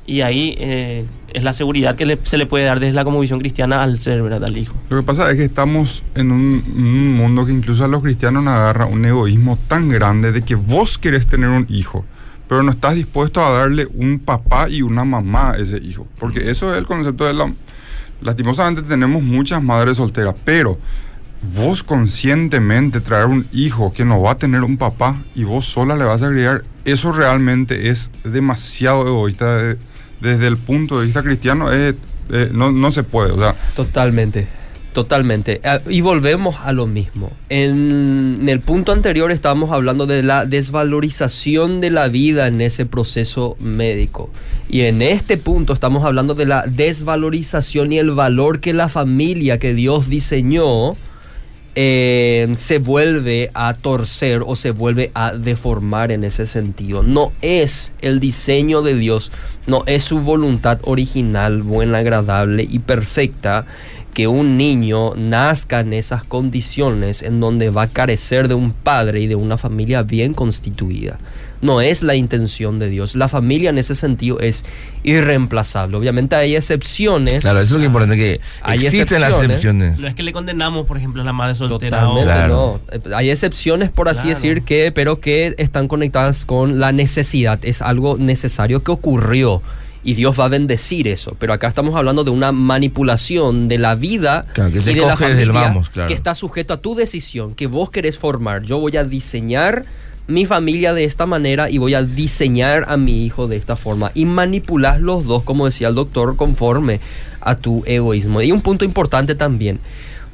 [0.06, 3.40] Y ahí eh, es la seguridad que le- se le puede dar desde la conmovisión
[3.40, 4.44] cristiana al ser, ¿verdad?
[4.44, 4.76] Al hijo.
[4.90, 8.44] Lo que pasa es que estamos en un, un mundo que incluso a los cristianos
[8.44, 12.04] nos agarra un egoísmo tan grande de que vos querés tener un hijo,
[12.50, 16.06] pero no estás dispuesto a darle un papá y una mamá a ese hijo.
[16.20, 17.54] Porque eso es el concepto de la...
[18.22, 20.78] Lastimosamente tenemos muchas madres solteras, pero
[21.56, 25.96] vos conscientemente traer un hijo que no va a tener un papá y vos sola
[25.96, 29.78] le vas a criar, eso realmente es demasiado egoísta de-
[30.22, 31.72] desde el punto de vista cristiano.
[31.72, 31.96] es-
[32.32, 33.34] eh, no, no se puede,
[33.76, 34.48] Totalmente,
[34.94, 35.60] totalmente.
[35.66, 37.32] Ah, Y volvemos a lo mismo.
[37.50, 42.86] En, en el punto anterior estábamos hablando de la desvalorización de la vida en ese
[42.86, 44.30] proceso médico.
[44.70, 49.60] Y en este punto estamos hablando de la desvalorización y el valor que la familia
[49.60, 50.96] que Dios diseñó
[51.76, 57.04] se vuelve a torcer o se vuelve a deformar en ese sentido.
[57.04, 59.32] No es el diseño de Dios,
[59.66, 63.66] no es su voluntad original, buena, agradable y perfecta
[64.14, 69.22] que un niño nazca en esas condiciones en donde va a carecer de un padre
[69.22, 71.18] y de una familia bien constituida.
[71.64, 73.16] No es la intención de Dios.
[73.16, 74.66] La familia en ese sentido es
[75.04, 75.96] irreemplazable.
[75.98, 77.42] Obviamente hay excepciones.
[77.42, 79.56] Claro, eso es lo importante que Hay existen las excepciones.
[79.58, 80.00] excepciones.
[80.00, 82.02] No es que le condenamos, por ejemplo, a la madre soltera.
[82.02, 82.82] Totalmente o- Claro.
[83.08, 83.16] no.
[83.18, 84.36] Hay excepciones, por así Claro.
[84.36, 87.60] decir, que, pero que están conectadas con la necesidad.
[87.64, 89.62] Es algo necesario que ocurrió.
[90.06, 91.34] Y Dios va a bendecir eso.
[91.40, 95.02] Pero acá estamos hablando de una manipulación de la vida Claro, que se y de
[95.02, 96.08] la coge desde el familia vamos, claro.
[96.10, 98.64] que está sujeto a tu decisión, que vos querés formar.
[98.64, 99.86] Yo voy a diseñar
[100.28, 104.12] mi familia de esta manera y voy a diseñar a mi hijo de esta forma.
[104.14, 107.00] Y manipulas los dos, como decía el doctor, conforme
[107.42, 108.42] a tu egoísmo.
[108.42, 109.80] Y un punto importante también.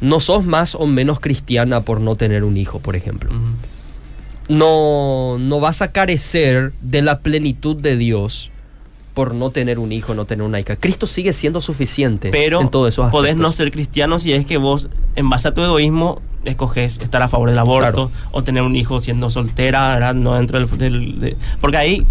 [0.01, 3.31] No sos más o menos cristiana por no tener un hijo, por ejemplo.
[4.47, 8.51] No, no vas a carecer de la plenitud de Dios
[9.19, 10.77] por no tener un hijo, no tener una hija.
[10.77, 14.55] Cristo sigue siendo suficiente Pero en todos esos podés no ser cristiano si es que
[14.55, 18.77] vos, en base a tu egoísmo, escoges estar a favor del aborto o tener un
[18.77, 20.15] hijo siendo soltera, ¿verdad?
[20.15, 20.77] No dentro del...
[20.77, 22.05] del- de- porque hay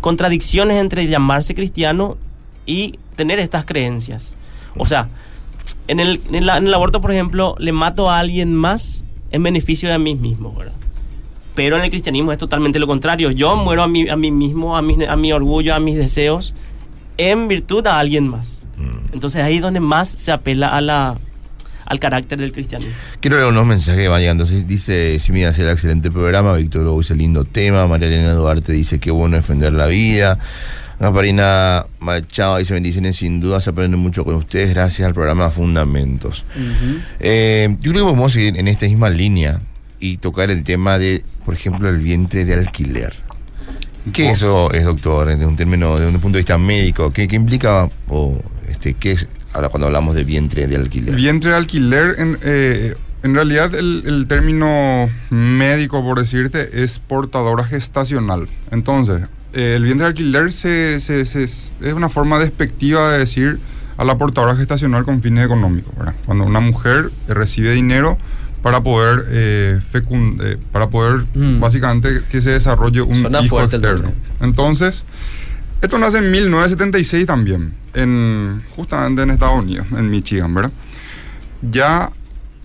[0.00, 2.16] contradicciones entre llamarse cristiano
[2.66, 4.36] y tener estas creencias.
[4.76, 5.08] O sea,
[5.88, 9.42] en el, en la- en el aborto, por ejemplo, le mato a alguien más en
[9.42, 10.74] beneficio de mí mismo, ¿verdad?
[11.54, 13.30] Pero en el cristianismo es totalmente lo contrario.
[13.30, 16.54] Yo muero a mí, a mí mismo, a mi, a mi orgullo, a mis deseos,
[17.16, 18.62] en virtud a alguien más.
[18.76, 19.14] Mm.
[19.14, 21.16] Entonces ahí es donde más se apela a la,
[21.86, 22.94] al carácter del cristianismo.
[23.20, 24.44] Quiero leer unos mensajes que van llegando.
[24.44, 26.54] Entonces, dice Simina, hace el excelente programa.
[26.54, 27.86] Víctor Hugo dice lindo tema.
[27.86, 30.38] María Elena Duarte dice que bueno defender la vida.
[30.98, 33.16] Gasparina Machado dice bendiciones.
[33.16, 36.44] Sin duda se aprende mucho con ustedes gracias al programa Fundamentos.
[37.20, 39.60] Eh, yo creo que podemos seguir en esta misma línea
[40.04, 43.14] y tocar el tema de, por ejemplo, el vientre de alquiler.
[44.12, 47.10] ¿Qué eso es, doctor, desde un término, desde un punto de vista médico?
[47.10, 48.38] ¿Qué, qué implica o
[48.68, 51.14] este, qué es ahora cuando hablamos de vientre de alquiler?
[51.14, 57.64] Vientre de alquiler, en, eh, en realidad el, el término médico, por decirte, es portadora
[57.64, 58.46] gestacional.
[58.70, 59.22] Entonces,
[59.54, 63.58] eh, el vientre de alquiler se, se- se- es una forma despectiva de decir
[63.96, 65.96] a la portadora gestacional con fines económicos.
[65.96, 66.14] ¿verdad?
[66.26, 68.18] Cuando una mujer recibe dinero
[68.64, 71.60] para poder eh, fecun- eh, para poder Mm.
[71.60, 74.10] básicamente que se desarrolle un Suena hijo externo.
[74.40, 75.04] Entonces,
[75.82, 80.70] esto nace en 1976 también, en, justamente en Estados Unidos, en Michigan, ¿verdad?
[81.60, 82.10] Ya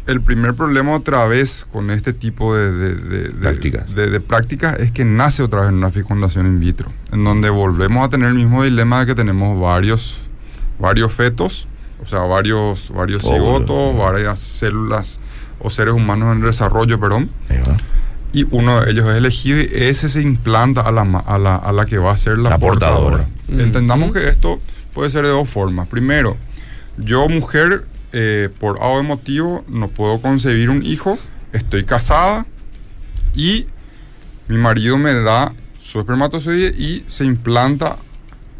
[0.07, 3.93] el primer problema otra vez con este tipo de, de- de- de- Prácticas.
[3.93, 7.49] de- de prácticas es que nace otra vez en una fecundación in vitro, en donde
[7.49, 10.29] volvemos a tener el mismo dilema de que tenemos varios,
[10.79, 11.67] varios fetos,
[12.01, 13.37] o sea, varios, varios Óvulos.
[13.67, 15.19] cigotos, varias células
[15.59, 17.29] o seres humanos en desarrollo, perdón
[18.31, 21.71] y uno de ellos es elegido y ese se implanta a la, a la, a
[21.73, 23.25] la que va a ser la, La portadora.
[23.25, 23.63] portadora.
[23.63, 24.59] Entendamos que esto
[24.93, 25.87] puede ser de dos formas.
[25.87, 26.37] Primero,
[26.97, 31.17] yo mujer, eh, por algo emotivo, no puedo concebir un hijo,
[31.53, 32.45] estoy casada
[33.35, 33.65] y
[34.47, 37.97] mi marido me da su espermatozoide y se implanta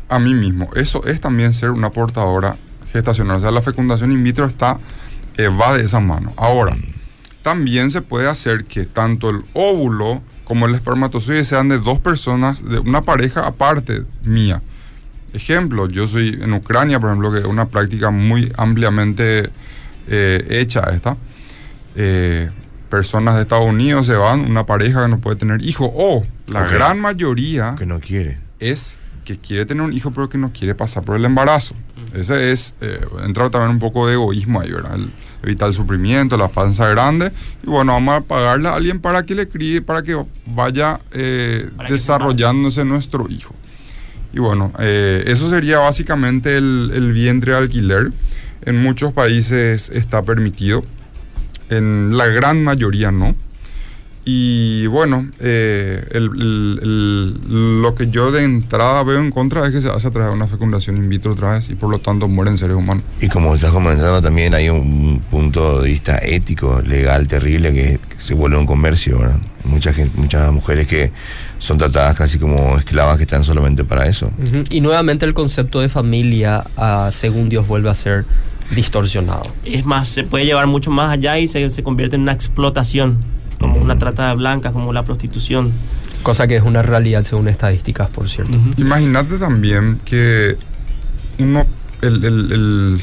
[0.09, 0.69] a mí mismo.
[0.75, 2.57] Eso es también ser una portadora
[2.91, 3.37] gestacional.
[3.37, 4.79] O sea, la fecundación in vitro está,
[5.39, 6.33] eh, va de esa mano.
[6.35, 6.77] Ahora,
[7.41, 12.61] también se puede hacer que tanto el óvulo como el espermatozoide sean de dos personas,
[12.67, 14.61] de una pareja aparte mía.
[15.33, 19.49] Ejemplo, yo soy en Ucrania, por ejemplo, que es una práctica muy ampliamente
[20.07, 21.15] eh, hecha esta.
[21.95, 22.49] Eh,
[22.89, 26.63] personas de Estados Unidos se van, una pareja que no puede tener hijo, o la
[26.65, 28.39] gran mayoría Que no quiere.
[28.59, 28.97] es
[29.33, 31.75] que quiere tener un hijo pero que no quiere pasar por el embarazo.
[32.13, 34.95] Ese es, eh, entra también un poco de egoísmo ahí, ¿verdad?
[34.95, 35.11] El-
[35.43, 37.31] evitar el sufrimiento, la panza grande.
[37.63, 40.17] Y bueno, vamos a pagarle a alguien para que le críe, para que
[40.47, 43.53] vaya eh, Para que se desarrollándose nuestro hijo.
[44.33, 48.11] Y bueno, eh, eso sería básicamente el, el vientre de alquiler.
[48.65, 50.83] En muchos países está permitido,
[51.69, 53.35] en la gran mayoría no.
[54.31, 59.71] Y bueno, eh, el- el- el- lo que yo de entrada veo en contra es
[59.73, 61.97] que se hace a través de una fecundación in vitro otra vez y por lo
[61.97, 63.01] tanto mueren seres humanos.
[63.19, 68.21] Y como estás comentando, también hay un punto de vista ético, legal, terrible, que, que
[68.21, 69.39] se vuelve un comercio, ¿verdad?
[69.63, 71.11] Mucha gente, muchas mujeres que
[71.57, 74.31] son tratadas casi como esclavas que están solamente para eso.
[74.69, 78.25] Y nuevamente el concepto de familia, ah, según Dios, vuelve a ser
[78.75, 79.41] distorsionado.
[79.65, 83.17] Es más, se puede llevar mucho más allá y se, se convierte en una explotación,
[83.59, 85.71] como una trata de blancas, como la prostitución.
[86.23, 88.57] Cosa que es una realidad según estadísticas, por cierto.
[88.57, 88.71] Ujú.
[88.77, 90.57] Imagínate también que
[91.37, 91.61] uno,
[92.01, 93.01] el, el- el-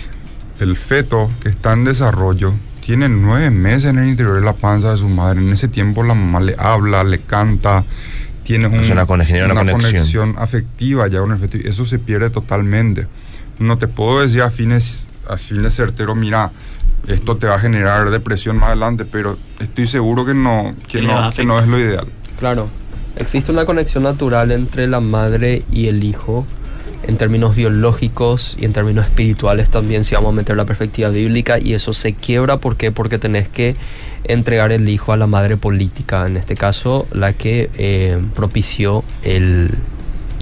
[0.59, 2.52] el feto que está en desarrollo
[2.84, 5.40] tiene nueve meses en el interior de la panza de su madre.
[5.40, 7.84] En ese tiempo la mamá le habla, le canta,
[8.44, 10.34] tiene un- una conexión, genera una conexión.
[10.38, 13.07] afectiva ya, efecto, y eso se pierde totalmente.
[13.59, 16.50] No te puedo decir a fines, a fines certeros, mira,
[17.07, 21.32] esto te va a generar depresión más adelante, pero estoy seguro que no, que no,
[21.32, 22.07] que no es lo ideal.
[22.38, 22.68] Claro.
[23.16, 26.44] Existe una conexión natural entre la madre y el hijo
[27.02, 31.59] en términos biológicos y en términos espirituales también si vamos a meter la perspectiva bíblica
[31.59, 32.90] y eso se quiebra ¿por qué?
[32.90, 33.76] porque tenés que
[34.24, 39.70] entregar el hijo a la madre política en este caso la que eh, propició el,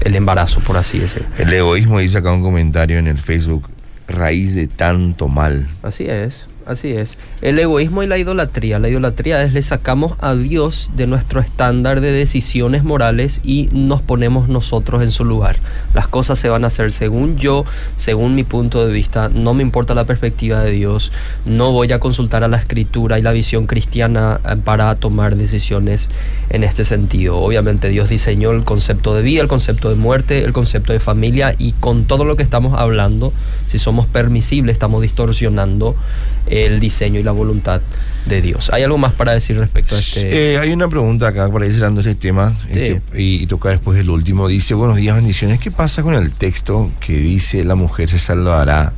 [0.05, 3.69] el embarazo por así decirlo El egoísmo dice acá un comentario en el Facebook,
[4.09, 5.67] raíz de tanto mal.
[5.83, 7.19] Así es, así es.
[7.43, 8.79] El egoísmo y la idolatría.
[8.79, 14.03] La idolatría es le sacamos a Dios de nuestro estándar de decisiones morales y nos
[14.03, 15.57] ponemos nosotros en su lugar.
[15.95, 17.65] Las cosas se van a hacer según yo,
[17.97, 19.29] según mi punto de vista.
[19.29, 21.13] No me importa la perspectiva de Dios.
[21.45, 26.09] No voy a consultar a la escritura y la visión cristiana eh, para tomar decisiones
[26.51, 27.39] en este sentido.
[27.39, 31.55] Obviamente Dios diseñó el concepto de vida, el concepto de muerte, el concepto de familia
[31.59, 33.33] y con todo lo que estamos hablando,
[33.67, 35.97] si somos permisibles, estamos distorsionando
[36.47, 37.81] el diseño y la voluntad
[38.27, 38.71] de Dios.
[38.73, 40.55] ¿Hay algo más para decir respecto a este?
[40.55, 42.79] Eh, hay una pregunta acá para ir cerrando ese tema Sí.
[42.81, 44.49] este, y, y toca después el último.
[44.49, 45.59] Dice, buenos días, bendiciones.
[45.61, 48.93] ¿Qué pasa con el texto que dice la mujer se salvará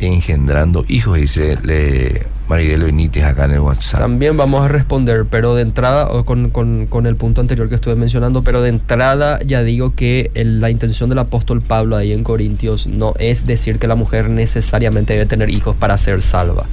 [0.00, 1.18] engendrando hijos?
[1.18, 4.00] Dice le, Maridel Benítez acá en el WhatsApp.
[4.00, 7.74] También vamos a responder, pero de entrada, o con, con- con el punto anterior que
[7.74, 12.12] estuve mencionando, pero de entrada ya digo que el- la intención del apóstol Pablo ahí
[12.12, 16.66] en Corintios no es decir que la mujer necesariamente debe tener hijos para ser salva.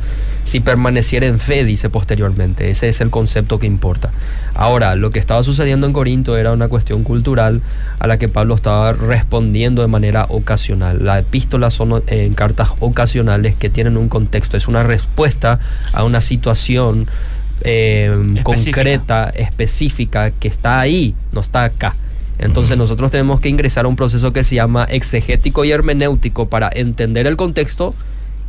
[0.45, 4.11] Si permaneciera en fe, dice posteriormente, ese es el concepto que importa.
[4.53, 7.61] Ahora, lo que estaba sucediendo en Corinto era una cuestión cultural
[7.97, 11.03] a la que Pablo estaba respondiendo de manera ocasional.
[11.03, 15.59] Las epístolas son eh, cartas ocasionales que tienen un contexto, es una respuesta
[15.93, 17.07] a una situación
[17.61, 18.43] eh, Específica.
[18.43, 21.95] concreta, específica, que está ahí, no está acá.
[22.37, 26.69] Entonces nosotros tenemos que ingresar a un proceso que se llama exegético y hermenéutico para
[26.71, 27.95] entender el contexto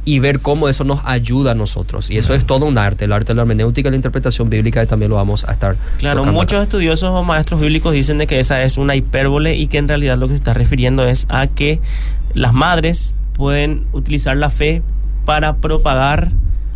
[0.07, 2.11] y ver cómo eso nos ayuda a nosotros.
[2.13, 4.81] Y eso es todo un arte, el arte de la hermenéutica y la interpretación bíblica
[4.81, 5.77] que también lo vamos a estar.
[5.99, 6.63] Claro, muchos acá.
[6.63, 10.17] estudiosos o maestros bíblicos dicen de que esa es una hipérbole y que en realidad
[10.17, 11.81] lo que se está refiriendo es a que
[12.35, 14.81] las madres pueden utilizar la fe
[15.25, 16.31] para propagar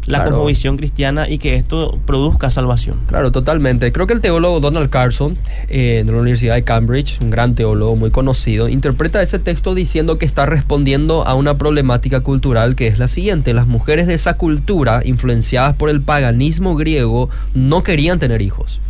[0.06, 0.30] la Claro.
[0.32, 2.96] cosmovisión cristiana y que esto produzca salvación.
[3.06, 3.92] Claro, totalmente.
[3.92, 5.38] Creo que el teólogo Donald Carson,
[5.68, 10.18] eh, de la Universidad de Cambridge, un gran teólogo muy conocido, interpreta ese texto diciendo
[10.18, 13.54] que está respondiendo a una problemática cultural que es la siguiente.
[13.54, 18.80] Las mujeres de esa cultura, influenciadas por el paganismo griego, no querían tener hijos.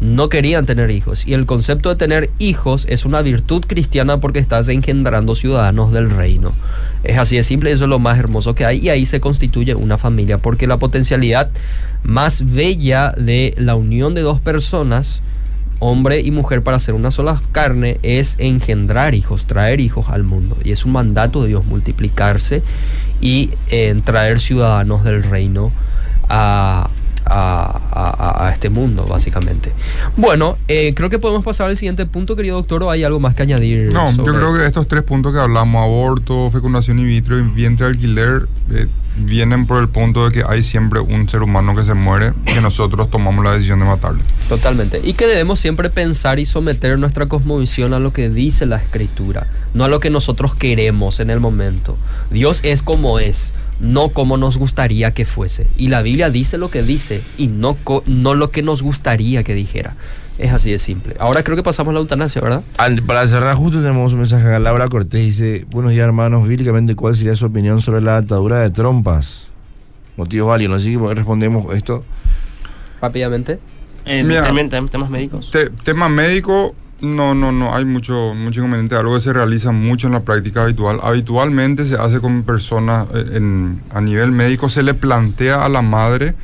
[0.00, 1.26] No querían tener hijos.
[1.26, 6.10] Y el concepto de tener hijos es una virtud cristiana porque estás engendrando ciudadanos del
[6.10, 6.52] reino.
[7.04, 8.78] Es así de simple, eso es lo más hermoso que hay.
[8.78, 10.38] Y ahí se constituye una familia.
[10.38, 11.50] Porque la potencialidad
[12.02, 15.20] más bella de la unión de dos personas,
[15.80, 20.56] hombre y mujer, para hacer una sola carne, es engendrar hijos, traer hijos al mundo.
[20.64, 22.62] Y es un mandato de Dios multiplicarse
[23.20, 25.72] y eh, traer ciudadanos del reino
[26.30, 26.88] a,
[27.30, 29.72] a- a- a este mundo, básicamente.
[30.16, 33.34] Bueno, eh, creo que podemos pasar al siguiente punto, querido doctor, o hay algo más
[33.34, 33.92] que añadir.
[33.92, 37.86] No, yo creo que estos tres puntos que hablamos, aborto, fecundación in vitro y vientre
[37.86, 41.94] alquiler, eh, vienen por el punto de que hay siempre un ser humano que se
[41.94, 44.22] muere que nosotros tomamos la decisión de matarle.
[44.48, 45.00] Totalmente.
[45.02, 49.46] Y que debemos siempre pensar y someter nuestra cosmovisión a lo que dice la escritura,
[49.74, 51.96] no a lo que nosotros queremos en el momento.
[52.30, 55.66] Dios es como es, no como nos gustaría que fuese.
[55.76, 59.42] Y la Biblia dice lo que dice y no, co- no lo que nos gustaría
[59.42, 59.96] que dijera.
[60.38, 61.16] Es así de simple.
[61.18, 62.62] Ahora creo que pasamos a la eutanasia, ¿verdad?
[63.06, 65.20] Para cerrar, justo tenemos un mensaje a Laura Cortés.
[65.22, 66.48] Dice: Buenos días, hermanos.
[66.48, 69.48] Bíblicamente, ¿cuál sería su opinión sobre la atadura de trompas?
[70.16, 70.80] Motivos válidos.
[70.82, 72.04] Así que respondemos esto.
[73.02, 73.58] Rápidamente.
[74.06, 74.42] En Mira.
[74.42, 75.50] también tem- temas médicos.
[75.50, 80.06] Te- tema médico, no, no, no, hay mucho, mucho inconveniente, algo que se realiza mucho
[80.06, 80.98] en la práctica habitual.
[81.02, 85.82] Habitualmente se hace con personas, eh, en- a nivel médico se le plantea a la
[85.82, 86.34] madre,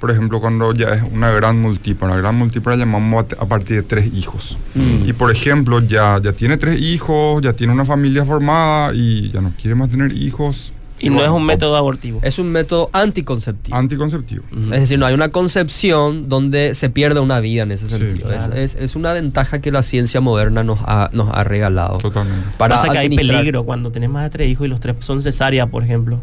[0.00, 3.46] por ejemplo, cuando ya es una gran múltipla, una gran múltipla la llamamos a, a
[3.46, 4.58] partir de tres hijos.
[4.74, 5.08] Mm.
[5.08, 9.40] Y por ejemplo, ya, ya tiene tres hijos, ya tiene una familia formada y ya
[9.40, 10.72] no quiere más tener hijos.
[10.98, 12.20] Y no es un método abortivo.
[12.22, 13.76] Es un método anticonceptivo.
[13.76, 14.44] Anticonceptivo.
[14.50, 14.72] Ujú.
[14.72, 18.32] Es decir, no hay una concepción donde se pierde una vida en ese Sí, sentido.
[18.32, 18.60] Es- claro.
[18.60, 21.98] es, es una ventaja que la ciencia moderna nos ha, nos ha regalado.
[21.98, 22.46] Totalmente.
[22.56, 25.20] Para Pasa que hay peligro cuando tenés más de tres hijos y los tres son
[25.20, 26.18] cesárea, por ejemplo.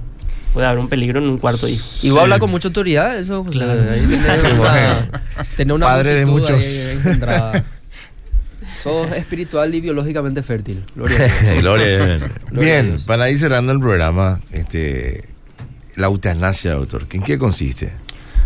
[0.54, 1.84] Puede haber un peligro en un cuarto hijo.
[2.04, 2.24] Y vos Sí.
[2.24, 3.44] hablas con mucha autoridad, eso.
[3.44, 3.58] José.
[3.60, 3.82] Claro.
[3.92, 5.10] Ahí tenés Sí, una,
[5.58, 6.64] tenés una Padre de muchos.
[6.64, 7.64] ahí.
[8.84, 10.84] Sos espiritual y biológicamente fértil.
[10.96, 11.62] Gloria a Dios.
[11.62, 15.30] Gloria Bien, para ir cerrando el programa, este,
[15.96, 17.94] la eutanasia, doctor, ¿en qué consiste?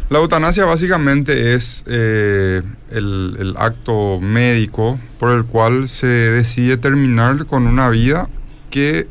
[0.09, 2.61] La eutanasia básicamente es eh,
[2.91, 8.29] el, el acto médico por el cual se decide terminar con una vida
[8.69, 9.07] que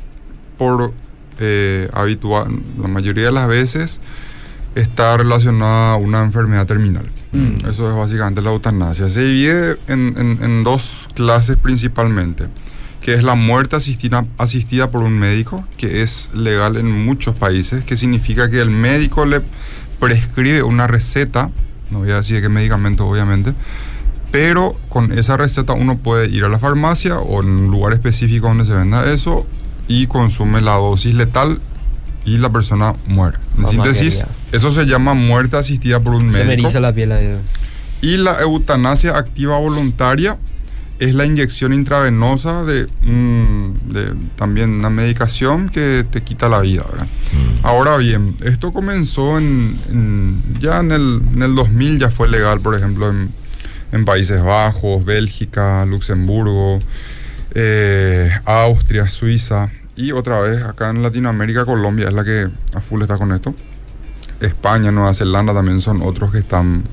[0.56, 0.94] por
[1.38, 2.48] eh, habitual,
[2.80, 4.00] la mayoría de las veces
[4.74, 7.06] está relacionada a una enfermedad terminal.
[7.36, 7.66] Mm.
[7.68, 9.08] Eso es básicamente la eutanasia.
[9.08, 12.46] Se divide en, en- en dos clases principalmente,
[13.00, 17.84] que es la muerte asistida, asistida por un médico, que es legal en muchos países,
[17.84, 19.42] que significa que el médico le
[20.00, 21.50] prescribe una receta,
[21.90, 23.52] no voy a decir qué medicamento obviamente,
[24.30, 28.48] pero con esa receta uno puede ir a la farmacia o en un lugar específico
[28.48, 29.46] donde se venda eso
[29.88, 31.60] y consume la dosis letal
[32.26, 33.38] y la persona muere.
[33.56, 36.66] En síntesis, eso se llama muerte asistida por un Se me médico.
[36.68, 37.34] eriza la piel ahí.
[38.02, 40.36] Y la eutanasia activa voluntaria
[40.98, 46.84] es la inyección intravenosa de, mm, de también una medicación que te quita la vida.
[46.90, 47.06] ¿verdad?
[47.62, 52.60] Ahora bien, esto comenzó en, en- ya en el, en el 2000, ya fue legal,
[52.60, 53.28] por ejemplo, en,
[53.92, 56.78] en Países Bajos, Bélgica, Luxemburgo,
[57.54, 63.02] eh, Austria, Suiza y otra vez acá en Latinoamérica, Colombia es la que a full
[63.02, 63.54] está con esto.
[64.40, 66.84] España, Nueva Zelanda también son otros que están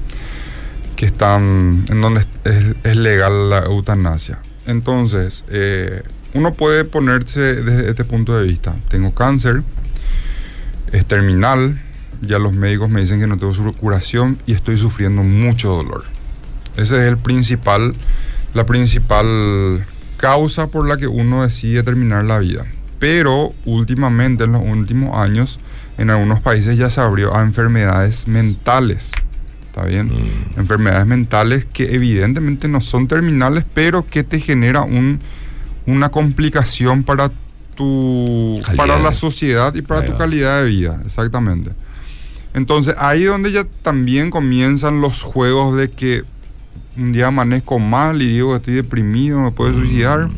[0.95, 4.39] que están en donde es, legal la eutanasia.
[4.67, 8.75] Entonces, eh, uno puede ponerse desde este punto de vista.
[8.89, 9.63] Tengo cáncer,
[10.91, 11.81] es terminal,
[12.21, 16.05] ya los médicos me dicen que no tengo curación y estoy sufriendo mucho dolor.
[16.77, 17.93] Ese es el principal,
[18.53, 19.85] la principal
[20.17, 22.65] causa por la que uno decide terminar la vida.
[23.03, 25.59] Pero últimamente, en los últimos años,
[25.97, 29.11] en algunos países ya se abrió a enfermedades mentales.
[29.65, 30.09] ¿Está bien?
[30.55, 35.19] Enfermedades mentales que evidentemente no son terminales, pero que te genera un,
[35.85, 37.29] una complicación para
[37.75, 40.19] tu Calidad para la sociedad y para Ahí tu va.
[40.19, 41.71] calidad de vida, exactamente.
[42.53, 46.23] Entonces, ahí donde ya también comienzan los juegos de que
[46.95, 50.29] un día amanezco mal y digo que estoy deprimido, me puedo suicidar.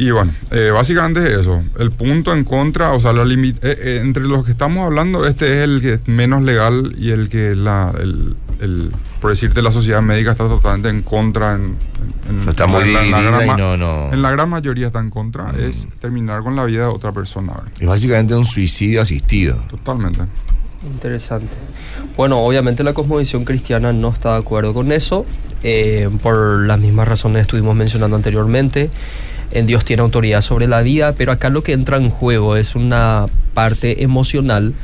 [0.00, 1.60] Y bueno, eh, básicamente es eso.
[1.78, 5.58] El punto en contra, o sea, la eh, eh, entre los que estamos hablando, este
[5.58, 9.70] es el que es menos legal y el que la, el, el- por decirte, la
[9.72, 11.54] sociedad médica está totalmente en contra.
[11.54, 11.76] En,
[12.30, 15.10] en- muy en la- en la gran no- no- En la gran mayoría está en
[15.10, 15.50] contra.
[15.58, 17.52] Es terminar con la vida de otra persona.
[17.52, 17.70] ¿verdad?
[17.78, 19.56] Es básicamente un suicidio asistido.
[19.68, 20.20] Totalmente.
[20.82, 21.56] Interesante.
[22.16, 25.26] Bueno, obviamente la cosmovisión cristiana no está de acuerdo con eso,
[25.62, 28.88] eh, por las mismas razones que estuvimos mencionando anteriormente.
[29.52, 32.74] En Dios tiene autoridad sobre la vida, pero acá lo que entra en juego es
[32.74, 34.74] una parte emocional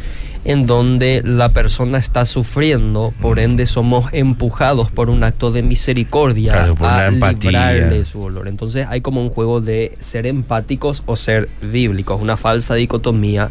[0.47, 6.53] en donde la persona está sufriendo, por ende somos empujados por un acto de misericordia
[6.53, 8.47] Claro, por a librarle su dolor.
[8.47, 13.51] Entonces hay como un juego de ser empáticos o ser bíblicos, una falsa dicotomía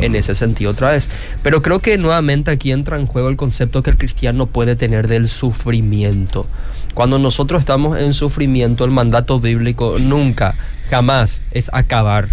[0.00, 1.10] en ese sentido otra vez.
[1.42, 5.08] Pero creo que nuevamente aquí entra en juego el concepto que el cristiano puede tener
[5.08, 6.46] del sufrimiento.
[6.94, 10.54] Cuando nosotros estamos en sufrimiento, el mandato bíblico nunca,
[10.88, 12.28] jamás es acabar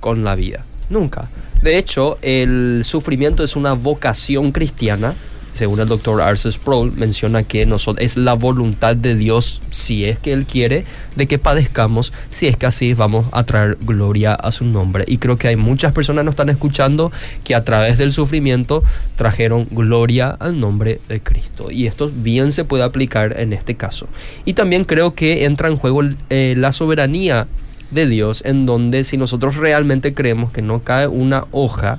[0.00, 0.64] con la vida.
[0.90, 1.28] Nunca.
[1.62, 5.14] De hecho, el sufrimiento es una vocación cristiana.
[5.52, 10.18] Según el doctor Arce Sproul, menciona que noso- es la voluntad de Dios, si es
[10.18, 10.84] que Él quiere,
[11.14, 15.04] de que padezcamos, si es que así vamos a traer gloria a su nombre.
[15.06, 17.12] Y creo que hay muchas personas que nos están escuchando
[17.44, 18.82] que a través del sufrimiento
[19.16, 21.70] trajeron gloria al nombre de Cristo.
[21.70, 24.06] Y esto bien se puede aplicar en este caso.
[24.46, 26.00] Y también creo que entra en juego
[26.30, 27.46] eh, la soberanía
[27.90, 31.98] de Dios, en donde si nosotros realmente creemos que no cae una hoja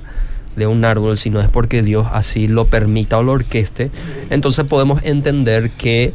[0.56, 3.90] de un árbol, sino es porque Dios así lo permita o lo orqueste,
[4.30, 6.14] entonces podemos entender que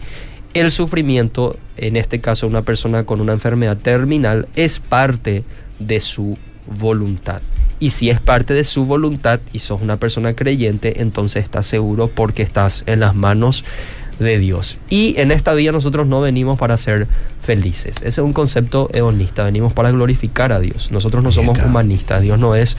[0.53, 5.43] el sufrimiento, en este caso una persona con una enfermedad terminal, es parte
[5.79, 6.37] de su
[6.79, 7.41] voluntad.
[7.79, 12.09] Y si es parte de su voluntad y sos una persona creyente, entonces estás seguro
[12.13, 13.63] porque estás en las manos
[14.19, 14.77] de Dios.
[14.89, 17.07] Y en esta vida nosotros no venimos para ser
[17.49, 17.95] felices.
[17.97, 19.43] Ese es un concepto hedonista.
[19.43, 20.91] Venimos para glorificar a Dios.
[20.91, 22.21] Nosotros no somos humanistas.
[22.21, 22.77] Dios no es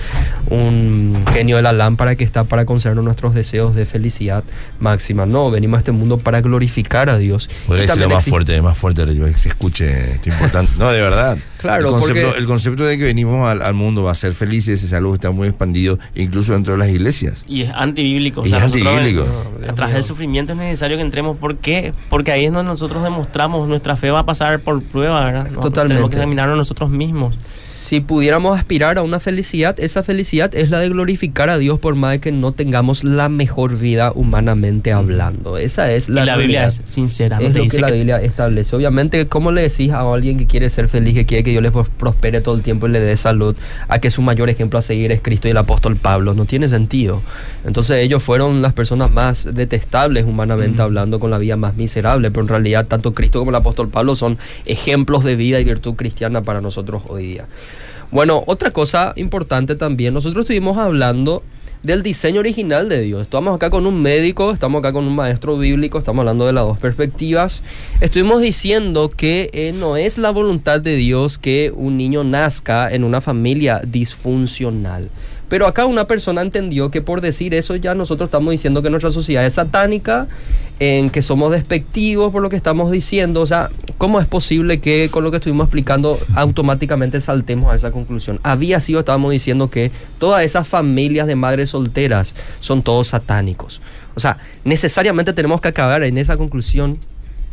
[0.49, 4.45] un genio de la lámpara que está para concedernos nuestros deseos de felicidad
[4.79, 5.27] máxima.
[5.27, 7.51] No, venimos a este mundo para glorificar a Dios.
[7.67, 10.71] Podría decirlo más existe- fuerte, más fuerte, que se escuche, esto importante.
[10.79, 11.37] No, de verdad.
[11.59, 14.83] Claro, el concepto, porque- el concepto de que venimos al, al mundo a ser felices
[14.85, 17.45] es algo que está muy expandido, incluso dentro de las iglesias.
[17.49, 18.43] Y es antibíblico.
[18.43, 19.27] O Y sea, es antibíblico.
[19.61, 21.37] No, a través del sufrimiento es necesario que entremos.
[21.37, 21.93] ¿Por qué?
[22.09, 25.51] Porque ahí es donde nosotros demostramos nuestra fe va a pasar por prueba, ¿verdad?
[25.53, 25.89] Totalmente.
[25.89, 27.37] Tenemos que examinarnos nosotros mismos.
[27.71, 31.95] Si pudiéramos aspirar a una felicidad, esa felicidad es la de glorificar a Dios por
[31.95, 35.57] más que no tengamos la mejor vida humanamente hablando.
[35.57, 37.95] Esa es la y la Biblia es sincera, no Es lo dice que la que-
[37.95, 38.75] Biblia establece.
[38.75, 41.71] Obviamente, ¿cómo le decís a alguien que quiere ser feliz, que quiere que Dios le
[41.71, 43.55] pros- prospere todo el tiempo y le dé salud,
[43.87, 46.35] a que su mayor ejemplo a seguir es Cristo y el apóstol Pablo?
[46.35, 47.23] No tiene sentido.
[47.65, 52.43] Entonces ellos fueron las personas más detestables humanamente hablando, con la vida más miserable, pero
[52.43, 56.43] en realidad tanto Cristo como el apóstol Pablo son ejemplos de vida y virtud cristiana
[56.43, 57.47] para nosotros hoy día.
[58.11, 61.43] Bueno, otra cosa importante también, nosotros estuvimos hablando
[61.83, 63.23] del diseño original de Dios.
[63.23, 66.65] Estamos acá con un médico, estamos acá con un maestro bíblico, estamos hablando de las
[66.65, 67.63] dos perspectivas.
[68.01, 73.05] Estuvimos diciendo que eh, no es la voluntad de Dios que un niño nazca en
[73.05, 75.09] una familia disfuncional.
[75.51, 79.11] Pero acá una persona entendió que por decir eso ya nosotros estamos diciendo que nuestra
[79.11, 80.29] sociedad es satánica,
[80.79, 83.41] en que somos despectivos por lo que estamos diciendo.
[83.41, 87.91] O sea, ¿cómo es posible que con lo que estuvimos explicando automáticamente saltemos a esa
[87.91, 88.39] conclusión?
[88.45, 89.91] Había sido, estábamos diciendo que
[90.21, 93.81] todas esas familias de madres solteras son todos satánicos.
[94.15, 96.97] O sea, necesariamente tenemos que acabar en esa conclusión.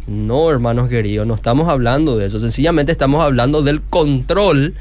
[0.06, 2.40] No, hermanos queridos, no estamos hablando de eso.
[2.40, 4.76] Sencillamente estamos hablando del control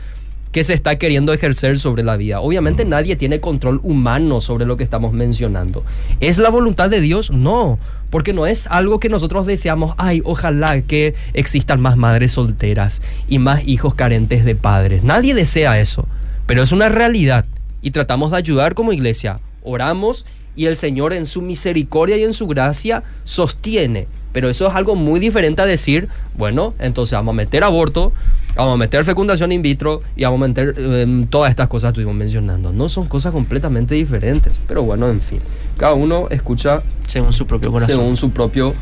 [0.57, 2.41] que se está queriendo ejercer sobre la vida.
[2.41, 5.85] Obviamente nadie tiene control humano sobre lo que estamos mencionando.
[6.21, 7.31] ¿Es la voluntad de Dios?
[7.31, 7.79] No,
[8.09, 13.39] porque no es algo que nosotros deseamos, ay, ojalá que existan más madres solteras y
[13.39, 15.05] más hijos carentes de padres.
[15.05, 16.09] Nadie desea eso,
[16.47, 17.45] pero es una realidad
[17.83, 19.41] y tratamos de ayudar como iglesia.
[19.63, 20.25] Oramos
[20.57, 24.07] y el Señor en su misericordia y en su gracia sostiene.
[24.33, 28.15] Pero eso es algo muy diferente a decir, bueno, entonces vamos a meter aborto,
[28.57, 32.01] vamos a meter fecundación in vitro y vamos a meter em, todas estas cosas que
[32.01, 32.73] estuvimos mencionando.
[32.73, 34.53] No son cosas completamente diferentes.
[34.67, 35.39] Pero bueno, en fin.
[35.77, 37.97] Cada uno escucha según su propio corazón.
[37.97, 38.73] según su propio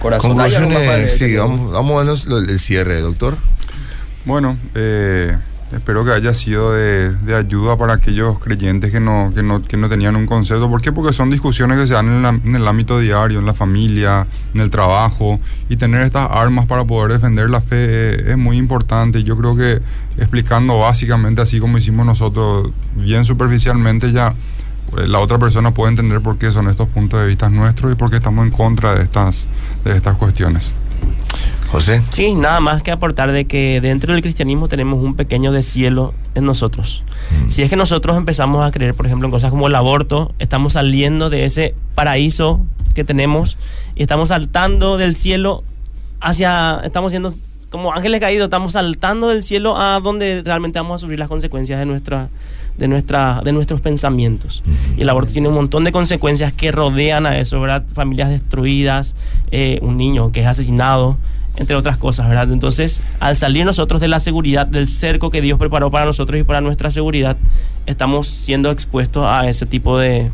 [0.00, 0.40] corazón.
[0.40, 3.36] ¿Hay algo más para Conclusiones, sí, vamos, vamos a darnos lo- el cierre, doctor.
[4.24, 5.36] Bueno, eh,
[5.72, 9.88] espero que haya sido de, ayuda para aquellos creyentes que no, que, no, que no
[9.88, 10.68] tenían un concepto.
[10.70, 10.92] ¿Por qué?
[10.92, 14.70] Porque son discusiones que se dan en, el ámbito diario, en la familia, en el
[14.70, 15.40] trabajo.
[15.68, 19.22] Y tener estas armas para poder defender la fe eh, es muy importante.
[19.22, 19.80] Yo creo que
[20.16, 24.34] explicando básicamente así como hicimos nosotros, bien superficialmente ya...
[24.96, 27.94] eh, La otra persona puede entender por qué son estos puntos de vista nuestros y
[27.94, 29.46] por qué estamos en contra de estas,
[29.84, 30.72] de estas cuestiones.
[31.70, 32.02] José.
[32.10, 36.44] Sí, nada más que aportar de que dentro del cristianismo tenemos un pequeño deshielo en
[36.44, 37.04] nosotros.
[37.44, 37.50] Mm.
[37.50, 40.74] Si es que nosotros empezamos a creer, por ejemplo, en cosas como el aborto, estamos
[40.74, 42.60] saliendo de ese paraíso
[42.94, 43.58] que tenemos
[43.94, 45.62] y estamos saltando del cielo
[46.20, 47.32] hacia, estamos siendo
[47.70, 51.78] como ángeles caídos, estamos saltando del cielo a donde realmente vamos a sufrir las consecuencias
[51.78, 52.28] de nuestra
[52.78, 54.62] de nuestra de nuestros pensamientos.
[54.96, 57.84] Y el aborto tiene un montón de consecuencias que rodean a eso, ¿verdad?
[57.92, 59.14] Familias destruidas,
[59.50, 61.18] eh, un niño que es asesinado,
[61.56, 62.50] entre otras cosas, ¿verdad?
[62.52, 66.44] Entonces, al salir nosotros de la seguridad, del cerco que Dios preparó para nosotros y
[66.44, 67.36] para nuestra seguridad,
[67.86, 70.30] estamos siendo expuestos a ese tipo de,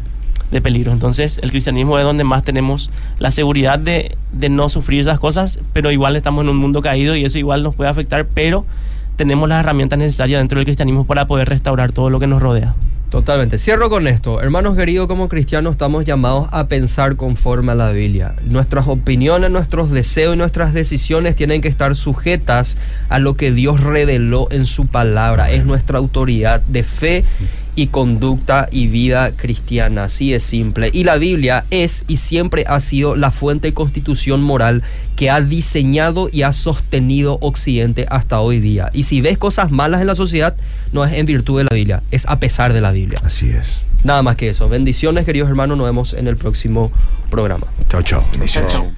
[0.50, 0.92] de peligros.
[0.92, 5.60] Entonces, el cristianismo es donde más tenemos la seguridad de, de no sufrir esas cosas,
[5.72, 8.66] pero igual estamos en un mundo caído y eso igual nos puede afectar, pero
[9.16, 12.74] tenemos las herramientas necesarias dentro del cristianismo para poder restaurar todo lo que nos rodea.
[13.14, 13.58] Totalmente.
[13.58, 14.42] Cierro con esto.
[14.42, 18.34] Hermanos queridos, como cristianos estamos llamados a pensar conforme a la Biblia.
[18.44, 22.76] Nuestras opiniones, nuestros deseos y nuestras decisiones tienen que estar sujetas
[23.08, 25.52] a lo que Dios reveló en su palabra.
[25.52, 27.24] Es nuestra autoridad de fe
[27.76, 30.04] y conducta y vida cristiana.
[30.04, 30.90] Así es simple.
[30.92, 34.82] Y la Biblia es y siempre ha sido la fuente de constitución moral
[35.16, 38.90] que ha diseñado y ha sostenido Occidente hasta hoy día.
[38.92, 40.56] Y si ves cosas malas en la sociedad,
[40.92, 43.18] no es en virtud de la Biblia, es a pesar de la Biblia.
[43.22, 43.78] Así es.
[44.02, 44.68] Nada más que eso.
[44.68, 45.78] Bendiciones, queridos hermanos.
[45.78, 46.92] Nos vemos en el próximo
[47.30, 47.66] programa.
[47.88, 48.24] Chao, chao.
[48.32, 48.94] Bendiciones.